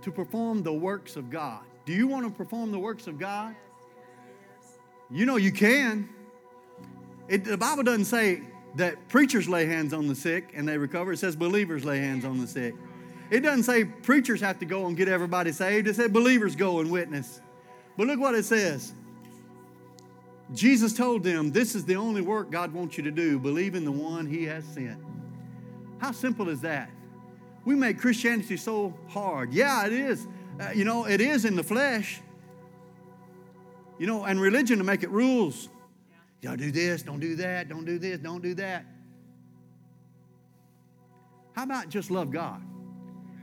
to 0.00 0.10
perform 0.10 0.62
the 0.62 0.72
works 0.72 1.16
of 1.16 1.28
God? 1.28 1.60
Do 1.84 1.92
you 1.92 2.06
want 2.06 2.24
to 2.24 2.30
perform 2.32 2.72
the 2.72 2.78
works 2.78 3.06
of 3.06 3.18
God? 3.18 3.54
You 5.10 5.26
know 5.26 5.36
you 5.36 5.52
can. 5.52 6.08
It, 7.28 7.44
the 7.44 7.58
Bible 7.58 7.82
doesn't 7.82 8.06
say 8.06 8.40
that 8.76 9.06
preachers 9.08 9.50
lay 9.50 9.66
hands 9.66 9.92
on 9.92 10.06
the 10.08 10.14
sick 10.14 10.52
and 10.54 10.66
they 10.66 10.78
recover. 10.78 11.12
It 11.12 11.18
says 11.18 11.36
believers 11.36 11.84
lay 11.84 11.98
hands 11.98 12.24
on 12.24 12.40
the 12.40 12.46
sick. 12.46 12.74
It 13.30 13.40
doesn't 13.40 13.64
say 13.64 13.84
preachers 13.84 14.40
have 14.40 14.58
to 14.60 14.64
go 14.64 14.86
and 14.86 14.96
get 14.96 15.08
everybody 15.08 15.52
saved. 15.52 15.88
It 15.88 15.96
said 15.96 16.10
believers 16.10 16.56
go 16.56 16.80
and 16.80 16.90
witness. 16.90 17.42
But 17.98 18.06
look 18.06 18.18
what 18.18 18.34
it 18.34 18.46
says. 18.46 18.94
Jesus 20.54 20.92
told 20.92 21.22
them, 21.24 21.50
This 21.50 21.74
is 21.74 21.84
the 21.84 21.96
only 21.96 22.20
work 22.20 22.50
God 22.50 22.72
wants 22.72 22.96
you 22.96 23.02
to 23.04 23.10
do 23.10 23.38
believe 23.38 23.74
in 23.74 23.84
the 23.84 23.92
one 23.92 24.26
He 24.26 24.44
has 24.44 24.64
sent. 24.64 25.00
How 25.98 26.12
simple 26.12 26.48
is 26.48 26.60
that? 26.60 26.90
We 27.64 27.74
make 27.74 27.98
Christianity 27.98 28.56
so 28.56 28.96
hard. 29.08 29.52
Yeah, 29.52 29.86
it 29.86 29.92
is. 29.92 30.26
Uh, 30.60 30.70
you 30.74 30.84
know, 30.84 31.06
it 31.06 31.20
is 31.20 31.44
in 31.44 31.56
the 31.56 31.64
flesh. 31.64 32.20
You 33.98 34.06
know, 34.06 34.24
and 34.24 34.40
religion 34.40 34.78
to 34.78 34.84
make 34.84 35.02
it 35.02 35.10
rules. 35.10 35.68
Y'all 36.42 36.56
do 36.56 36.70
this, 36.70 37.02
don't 37.02 37.18
do 37.18 37.34
that, 37.36 37.68
don't 37.68 37.84
do 37.84 37.98
this, 37.98 38.18
don't 38.18 38.42
do 38.42 38.54
that. 38.54 38.84
How 41.54 41.64
about 41.64 41.88
just 41.88 42.10
love 42.10 42.30
God 42.30 42.62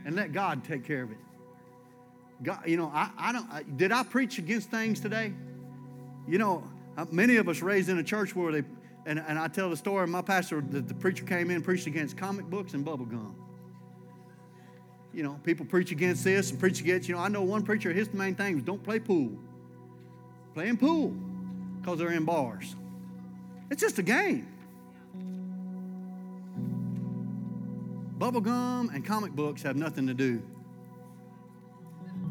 and 0.06 0.14
let 0.14 0.32
God 0.32 0.64
take 0.64 0.84
care 0.84 1.02
of 1.02 1.10
it? 1.10 1.18
God, 2.42 2.60
you 2.66 2.76
know, 2.76 2.90
I, 2.94 3.10
I 3.18 3.32
don't. 3.32 3.50
I, 3.50 3.62
did 3.62 3.92
I 3.92 4.04
preach 4.04 4.38
against 4.38 4.70
things 4.70 5.00
today? 5.00 5.32
You 6.26 6.38
know, 6.38 6.64
Uh, 6.96 7.06
many 7.10 7.36
of 7.36 7.48
us 7.48 7.60
raised 7.60 7.88
in 7.88 7.98
a 7.98 8.02
church 8.04 8.36
where 8.36 8.52
they, 8.52 8.62
and, 9.06 9.18
and 9.18 9.38
I 9.38 9.48
tell 9.48 9.70
the 9.70 9.76
story. 9.76 10.04
Of 10.04 10.10
my 10.10 10.22
pastor, 10.22 10.60
the, 10.60 10.80
the 10.80 10.94
preacher 10.94 11.24
came 11.24 11.50
in 11.50 11.62
preached 11.62 11.86
against 11.86 12.16
comic 12.16 12.46
books 12.46 12.74
and 12.74 12.84
bubble 12.84 13.06
gum. 13.06 13.34
You 15.12 15.22
know, 15.22 15.38
people 15.44 15.64
preach 15.66 15.92
against 15.92 16.24
this 16.24 16.50
and 16.50 16.58
preach 16.58 16.80
against. 16.80 17.08
You 17.08 17.14
know, 17.14 17.20
I 17.20 17.28
know 17.28 17.42
one 17.42 17.62
preacher. 17.62 17.92
His 17.92 18.12
main 18.12 18.34
thing 18.34 18.54
was 18.54 18.64
don't 18.64 18.82
play 18.82 18.98
pool. 18.98 19.32
Playing 20.54 20.76
pool 20.76 21.14
because 21.80 21.98
they're 21.98 22.12
in 22.12 22.24
bars. 22.24 22.74
It's 23.70 23.80
just 23.80 23.98
a 23.98 24.02
game. 24.02 24.48
Bubble 28.18 28.40
gum 28.40 28.90
and 28.94 29.04
comic 29.04 29.32
books 29.32 29.62
have 29.62 29.76
nothing 29.76 30.06
to 30.06 30.14
do. 30.14 30.42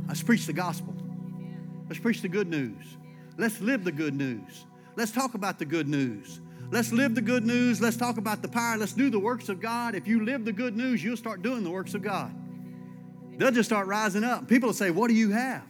Let's 0.08 0.24
preach 0.24 0.46
the 0.46 0.54
gospel. 0.54 0.94
Let's 1.88 2.00
preach 2.00 2.22
the 2.22 2.30
good 2.30 2.48
news. 2.48 2.98
Let's 3.38 3.60
live 3.62 3.84
the 3.84 3.92
good 3.92 4.14
news. 4.14 4.66
Let's 4.96 5.12
talk 5.12 5.34
about 5.34 5.60
the 5.60 5.66
good 5.66 5.88
news. 5.88 6.40
Let's 6.72 6.92
live 6.92 7.16
the 7.16 7.22
good 7.22 7.46
news. 7.46 7.82
Let's 7.82 7.98
talk 7.98 8.18
about 8.18 8.42
the 8.42 8.48
power. 8.48 8.78
Let's 8.78 8.94
do 8.94 9.10
the 9.10 9.20
works 9.20 9.50
of 9.50 9.60
God. 9.60 9.96
If 9.96 10.08
you 10.08 10.24
live 10.24 10.46
the 10.46 10.52
good 10.52 10.76
news, 10.76 11.04
you'll 11.04 11.18
start 11.18 11.42
doing 11.42 11.64
the 11.64 11.70
works 11.70 11.94
of 11.94 12.02
God. 12.02 12.34
They'll 13.38 13.52
just 13.52 13.70
start 13.70 13.88
rising 13.88 14.24
up. 14.24 14.48
People 14.48 14.68
will 14.68 14.74
say, 14.74 14.92
What 14.92 15.08
do 15.08 15.14
you 15.14 15.32
have? 15.32 15.64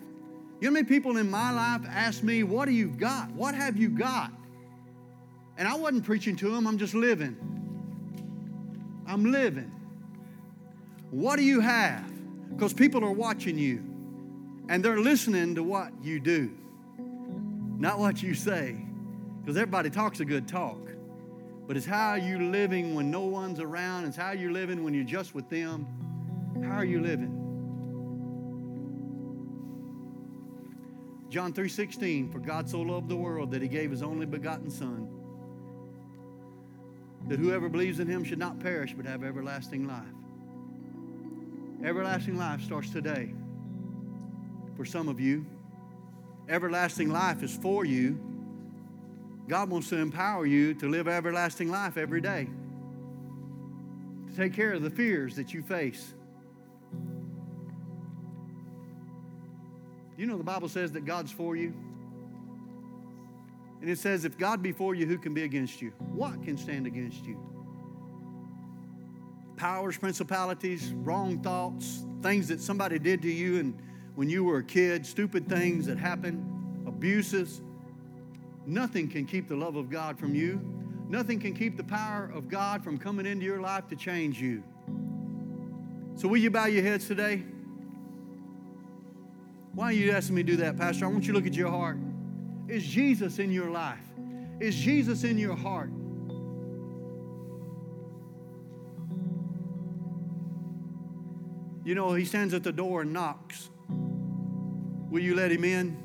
You 0.60 0.70
know 0.70 0.72
how 0.72 0.74
many 0.74 0.88
people 0.88 1.18
in 1.18 1.30
my 1.30 1.52
life 1.52 1.82
ask 1.90 2.24
me, 2.24 2.44
What 2.44 2.66
do 2.66 2.72
you 2.72 2.88
got? 2.88 3.32
What 3.32 3.56
have 3.56 3.78
you 3.78 3.90
got? 3.90 4.32
And 5.58 5.68
I 5.68 5.76
wasn't 5.76 6.04
preaching 6.04 6.36
to 6.38 6.52
them, 6.52 6.68
I'm 6.68 6.78
just 6.78 6.94
living. 6.94 7.38
I'm 9.08 9.32
living. 9.32 9.72
What 11.12 11.38
do 11.38 11.44
you 11.44 11.60
have? 11.60 12.12
Because 12.50 12.74
people 12.74 13.04
are 13.04 13.12
watching 13.12 13.58
you 13.58 13.84
and 14.70 14.84
they're 14.84 15.00
listening 15.00 15.56
to 15.56 15.64
what 15.64 15.92
you 16.02 16.20
do, 16.20 16.52
not 17.84 18.00
what 18.00 18.24
you 18.24 18.34
say. 18.34 18.78
Because 19.42 19.58
everybody 19.58 19.90
talks 19.90 20.22
a 20.22 20.26
good 20.26 20.48
talk, 20.48 20.80
but 21.68 21.76
it's 21.76 21.86
how 21.86 22.16
you're 22.16 22.40
living 22.40 22.96
when 22.96 23.12
no 23.12 23.26
one's 23.26 23.60
around, 23.60 24.06
it's 24.06 24.16
how 24.16 24.32
you're 24.32 24.54
living 24.54 24.86
when 24.86 24.94
you're 24.94 25.04
just 25.04 25.36
with 25.36 25.50
them. 25.50 25.86
How 26.64 26.78
are 26.78 26.86
you 26.86 27.02
living? 27.02 27.42
John 31.30 31.52
3:16 31.52 32.32
for 32.32 32.40
God 32.40 32.70
so 32.70 32.80
loved 32.80 33.10
the 33.10 33.18
world 33.18 33.52
that 33.52 33.62
he 33.62 33.68
gave 33.68 33.92
his 33.92 34.02
only 34.02 34.26
begotten 34.26 34.70
son 34.70 35.10
that 37.28 37.40
whoever 37.40 37.68
believes 37.68 38.00
in 38.00 38.08
him 38.08 38.24
should 38.24 38.40
not 38.40 38.60
perish 38.60 38.94
but 38.94 39.06
have 39.06 39.24
everlasting 39.24 39.88
life. 39.88 40.04
Everlasting 41.84 42.38
life 42.38 42.62
starts 42.62 42.92
today 42.92 43.34
for 44.78 44.86
some 44.86 45.10
of 45.10 45.20
you. 45.20 45.46
Everlasting 46.50 47.10
life 47.10 47.42
is 47.42 47.56
for 47.56 47.86
you. 47.86 48.20
God 49.48 49.70
wants 49.70 49.90
to 49.90 49.98
empower 49.98 50.46
you 50.46 50.74
to 50.76 50.88
live 50.88 51.08
everlasting 51.08 51.70
life 51.70 51.98
every 51.98 52.22
day, 52.22 52.48
to 54.30 54.36
take 54.36 54.54
care 54.54 54.74
of 54.74 54.82
the 54.82 54.90
fears 54.90 55.36
that 55.36 55.54
you 55.54 55.62
face. 55.62 56.14
You 60.18 60.28
know, 60.28 60.38
the 60.38 60.44
Bible 60.44 60.70
says 60.70 60.92
that 60.94 61.06
God's 61.06 61.32
for 61.32 61.56
you. 61.56 61.74
And 63.82 63.90
it 63.90 64.00
says, 64.00 64.24
if 64.24 64.38
God 64.38 64.64
be 64.64 64.72
for 64.72 64.96
you, 64.96 65.06
who 65.06 65.18
can 65.18 65.34
be 65.34 65.44
against 65.44 65.82
you? 65.82 65.92
What 65.98 66.42
can 66.44 66.58
stand 66.58 66.88
against 66.88 67.26
you? 67.26 67.38
Powers, 69.58 69.98
principalities, 69.98 70.94
wrong 70.94 71.40
thoughts, 71.40 72.06
things 72.22 72.48
that 72.48 72.62
somebody 72.62 72.98
did 73.00 73.22
to 73.24 73.32
you 73.32 73.60
and 73.60 73.78
when 74.16 74.30
you 74.30 74.44
were 74.44 74.58
a 74.58 74.64
kid, 74.64 75.06
stupid 75.06 75.48
things 75.48 75.86
that 75.88 75.98
happened, 75.98 76.88
abuses. 76.88 77.62
Nothing 78.66 79.10
can 79.10 79.26
keep 79.26 79.48
the 79.48 79.56
love 79.56 79.76
of 79.76 79.90
God 79.90 80.18
from 80.20 80.36
you. 80.36 80.62
Nothing 81.10 81.40
can 81.40 81.54
keep 81.54 81.78
the 81.78 81.84
power 81.84 82.32
of 82.34 82.48
God 82.48 82.84
from 82.84 82.98
coming 82.98 83.26
into 83.26 83.46
your 83.46 83.60
life 83.60 83.88
to 83.90 83.96
change 83.96 84.40
you. 84.40 84.64
So, 86.16 86.28
will 86.28 86.38
you 86.38 86.52
bow 86.52 86.66
your 86.66 86.84
heads 86.84 87.08
today? 87.08 87.44
Why 89.74 89.86
are 89.86 89.94
you 89.94 90.12
asking 90.12 90.36
me 90.36 90.44
to 90.44 90.52
do 90.52 90.58
that, 90.58 90.78
Pastor? 90.78 91.06
I 91.06 91.08
want 91.08 91.26
you 91.26 91.34
to 91.34 91.40
look 91.40 91.48
at 91.48 91.56
your 91.56 91.72
heart. 91.72 91.98
Is 92.68 92.86
Jesus 92.86 93.40
in 93.40 93.52
your 93.52 93.70
life? 93.72 94.06
Is 94.60 94.76
Jesus 94.76 95.24
in 95.24 95.38
your 95.38 95.56
heart? 95.56 95.90
You 101.84 101.96
know, 101.96 102.14
he 102.14 102.24
stands 102.24 102.54
at 102.54 102.64
the 102.64 102.72
door 102.72 103.02
and 103.02 103.12
knocks. 103.12 103.70
Will 103.90 105.22
you 105.22 105.36
let 105.36 105.52
him 105.52 105.64
in? 105.64 105.98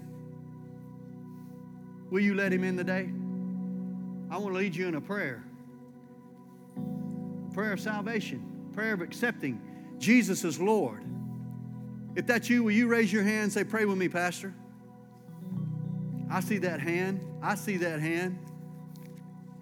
Will 2.10 2.20
you 2.20 2.34
let 2.34 2.52
him 2.52 2.64
in 2.64 2.76
today? 2.76 3.10
I 4.30 4.38
want 4.38 4.54
to 4.54 4.58
lead 4.58 4.74
you 4.74 4.86
in 4.88 4.94
a 4.94 5.00
prayer. 5.00 5.44
A 6.76 7.54
prayer 7.54 7.72
of 7.72 7.80
salvation, 7.80 8.70
prayer 8.72 8.94
of 8.94 9.00
accepting 9.00 9.60
Jesus 9.98 10.44
as 10.44 10.60
Lord. 10.60 11.04
If 12.14 12.26
that's 12.26 12.50
you, 12.50 12.64
will 12.64 12.72
you 12.72 12.88
raise 12.88 13.12
your 13.12 13.22
hand 13.22 13.44
and 13.44 13.52
say, 13.52 13.64
Pray 13.64 13.84
with 13.84 13.98
me, 13.98 14.08
Pastor? 14.08 14.54
I 16.30 16.40
see 16.40 16.58
that 16.58 16.80
hand. 16.80 17.20
I 17.42 17.54
see 17.54 17.76
that 17.78 18.00
hand. 18.00 18.38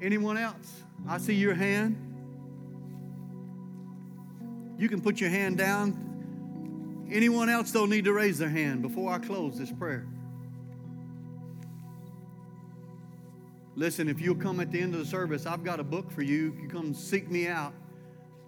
Anyone 0.00 0.36
else? 0.36 0.82
I 1.08 1.18
see 1.18 1.34
your 1.34 1.54
hand. 1.54 2.02
You 4.78 4.88
can 4.88 5.00
put 5.00 5.20
your 5.20 5.30
hand 5.30 5.58
down. 5.58 6.05
Anyone 7.10 7.48
else 7.48 7.70
don't 7.70 7.90
need 7.90 8.04
to 8.04 8.12
raise 8.12 8.38
their 8.38 8.48
hand 8.48 8.82
before 8.82 9.12
I 9.12 9.18
close 9.18 9.58
this 9.58 9.70
prayer. 9.70 10.06
Listen, 13.76 14.08
if 14.08 14.20
you'll 14.20 14.34
come 14.34 14.58
at 14.60 14.72
the 14.72 14.80
end 14.80 14.94
of 14.94 15.00
the 15.00 15.06
service, 15.06 15.46
I've 15.46 15.62
got 15.62 15.78
a 15.78 15.84
book 15.84 16.10
for 16.10 16.22
you. 16.22 16.56
You 16.60 16.68
come 16.68 16.94
seek 16.94 17.30
me 17.30 17.46
out. 17.46 17.74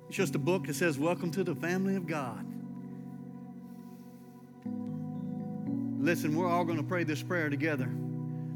It's 0.09 0.17
just 0.17 0.35
a 0.35 0.39
book 0.39 0.67
that 0.67 0.75
says, 0.75 0.99
Welcome 0.99 1.31
to 1.33 1.45
the 1.45 1.55
family 1.55 1.97
of 1.97 2.07
God. 2.07 2.47
Listen, 6.01 6.35
we're 6.35 6.49
all 6.49 6.65
going 6.65 6.79
to 6.79 6.85
pray 6.85 7.05
this 7.05 7.23
prayer 7.23 7.51
together. 7.51 7.89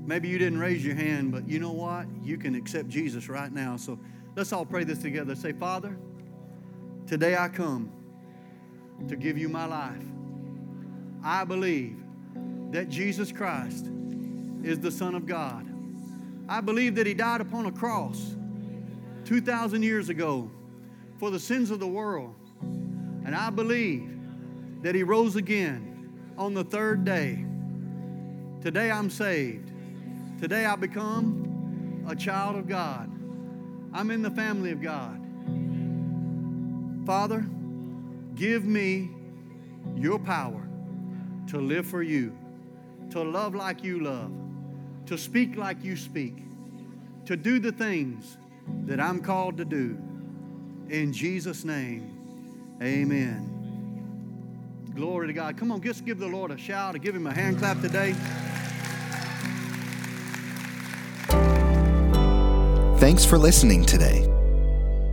Maybe 0.07 0.29
you 0.29 0.39
didn't 0.39 0.59
raise 0.59 0.85
your 0.85 0.95
hand, 0.95 1.31
but 1.31 1.47
you 1.47 1.61
know 1.61 1.73
what? 1.73 2.07
You 2.23 2.39
can 2.39 2.55
accept 2.55 2.89
Jesus 2.89 3.29
right 3.29 3.53
now. 3.53 3.77
So 3.77 3.99
let's 4.35 4.53
all 4.53 4.65
pray 4.65 4.85
this 4.85 4.99
together. 4.99 5.35
Say, 5.35 5.53
Father, 5.53 5.97
today 7.07 7.37
I 7.37 7.49
come 7.49 7.93
to 9.09 9.17
give 9.17 9.39
you 9.39 9.49
my 9.49 9.67
life. 9.67 10.05
I 11.25 11.45
believe 11.45 11.97
that 12.71 12.89
Jesus 12.89 13.31
Christ 13.31 13.87
is 14.63 14.81
the 14.81 14.91
Son 14.91 15.15
of 15.15 15.27
God. 15.27 15.67
I 16.49 16.61
believe 16.61 16.95
that 16.97 17.07
He 17.07 17.15
died 17.15 17.41
upon 17.41 17.67
a 17.67 17.73
cross 17.73 18.35
2,000 19.25 19.83
years 19.83 20.09
ago 20.09 20.51
for 21.19 21.31
the 21.31 21.39
sins 21.39 21.71
of 21.71 21.81
the 21.81 21.87
world. 21.87 22.35
And 23.25 23.35
I 23.35 23.51
believe 23.51 24.19
that 24.83 24.95
He 24.95 25.03
rose 25.03 25.37
again 25.37 26.11
on 26.37 26.55
the 26.55 26.65
third 26.65 27.05
day. 27.05 27.45
Today 28.61 28.91
I'm 28.91 29.11
saved. 29.11 29.71
Today 30.41 30.65
I 30.65 30.77
become 30.77 32.05
a 32.09 32.17
child 32.17 32.57
of 32.57 32.67
God. 32.67 33.11
I'm 33.93 34.11
in 34.11 34.23
the 34.23 34.31
family 34.31 34.73
of 34.73 34.81
God. 34.81 35.19
Father, 37.07 37.47
give 38.35 38.65
me 38.65 39.11
your 39.97 40.19
power 40.19 40.69
to 41.49 41.59
live 41.59 41.87
for 41.87 42.03
you, 42.03 42.37
to 43.11 43.23
love 43.23 43.55
like 43.55 43.83
you 43.83 44.01
love, 44.01 44.33
to 45.07 45.19
speak 45.19 45.57
like 45.57 45.83
you 45.83 45.97
speak, 45.97 46.37
to 47.27 47.37
do 47.37 47.59
the 47.59 47.73
things 47.73 48.37
that 48.85 49.01
I'm 49.01 49.21
called 49.21 49.57
to 49.59 49.65
do. 49.65 49.99
In 50.89 51.13
Jesus' 51.13 51.65
name, 51.65 52.77
amen. 52.83 53.49
Glory 54.95 55.27
to 55.29 55.33
God. 55.33 55.57
Come 55.57 55.73
on, 55.73 55.81
just 55.83 56.05
give 56.05 56.19
the 56.19 56.27
Lord 56.27 56.51
a 56.51 56.59
shout, 56.59 56.95
or 56.95 56.99
give 56.99 57.15
him 57.15 57.27
a 57.27 57.33
hand 57.33 57.59
clap 57.59 57.81
today. 57.81 58.15
Thanks 62.99 63.25
for 63.25 63.37
listening 63.37 63.85
today. 63.85 64.29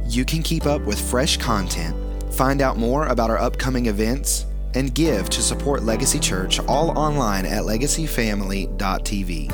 You 0.07 0.25
can 0.25 0.43
keep 0.43 0.65
up 0.65 0.81
with 0.81 0.99
fresh 0.99 1.37
content, 1.37 1.95
find 2.39 2.61
out 2.61 2.77
more 2.77 3.05
about 3.07 3.29
our 3.29 3.37
upcoming 3.37 3.87
events, 3.87 4.45
and 4.73 4.95
give 4.95 5.29
to 5.29 5.41
support 5.41 5.83
Legacy 5.83 6.19
Church 6.19 6.61
all 6.69 6.97
online 6.97 7.45
at 7.45 7.63
legacyfamily.tv. 7.63 9.51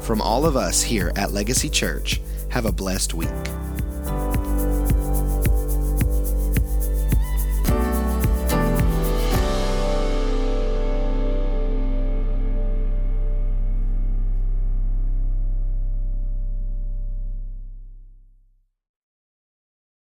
From 0.00 0.22
all 0.22 0.46
of 0.46 0.56
us 0.56 0.80
here 0.80 1.12
at 1.14 1.32
Legacy 1.32 1.68
Church, 1.68 2.22
have 2.48 2.64
a 2.64 2.72
blessed 2.72 3.12
week. 3.12 3.28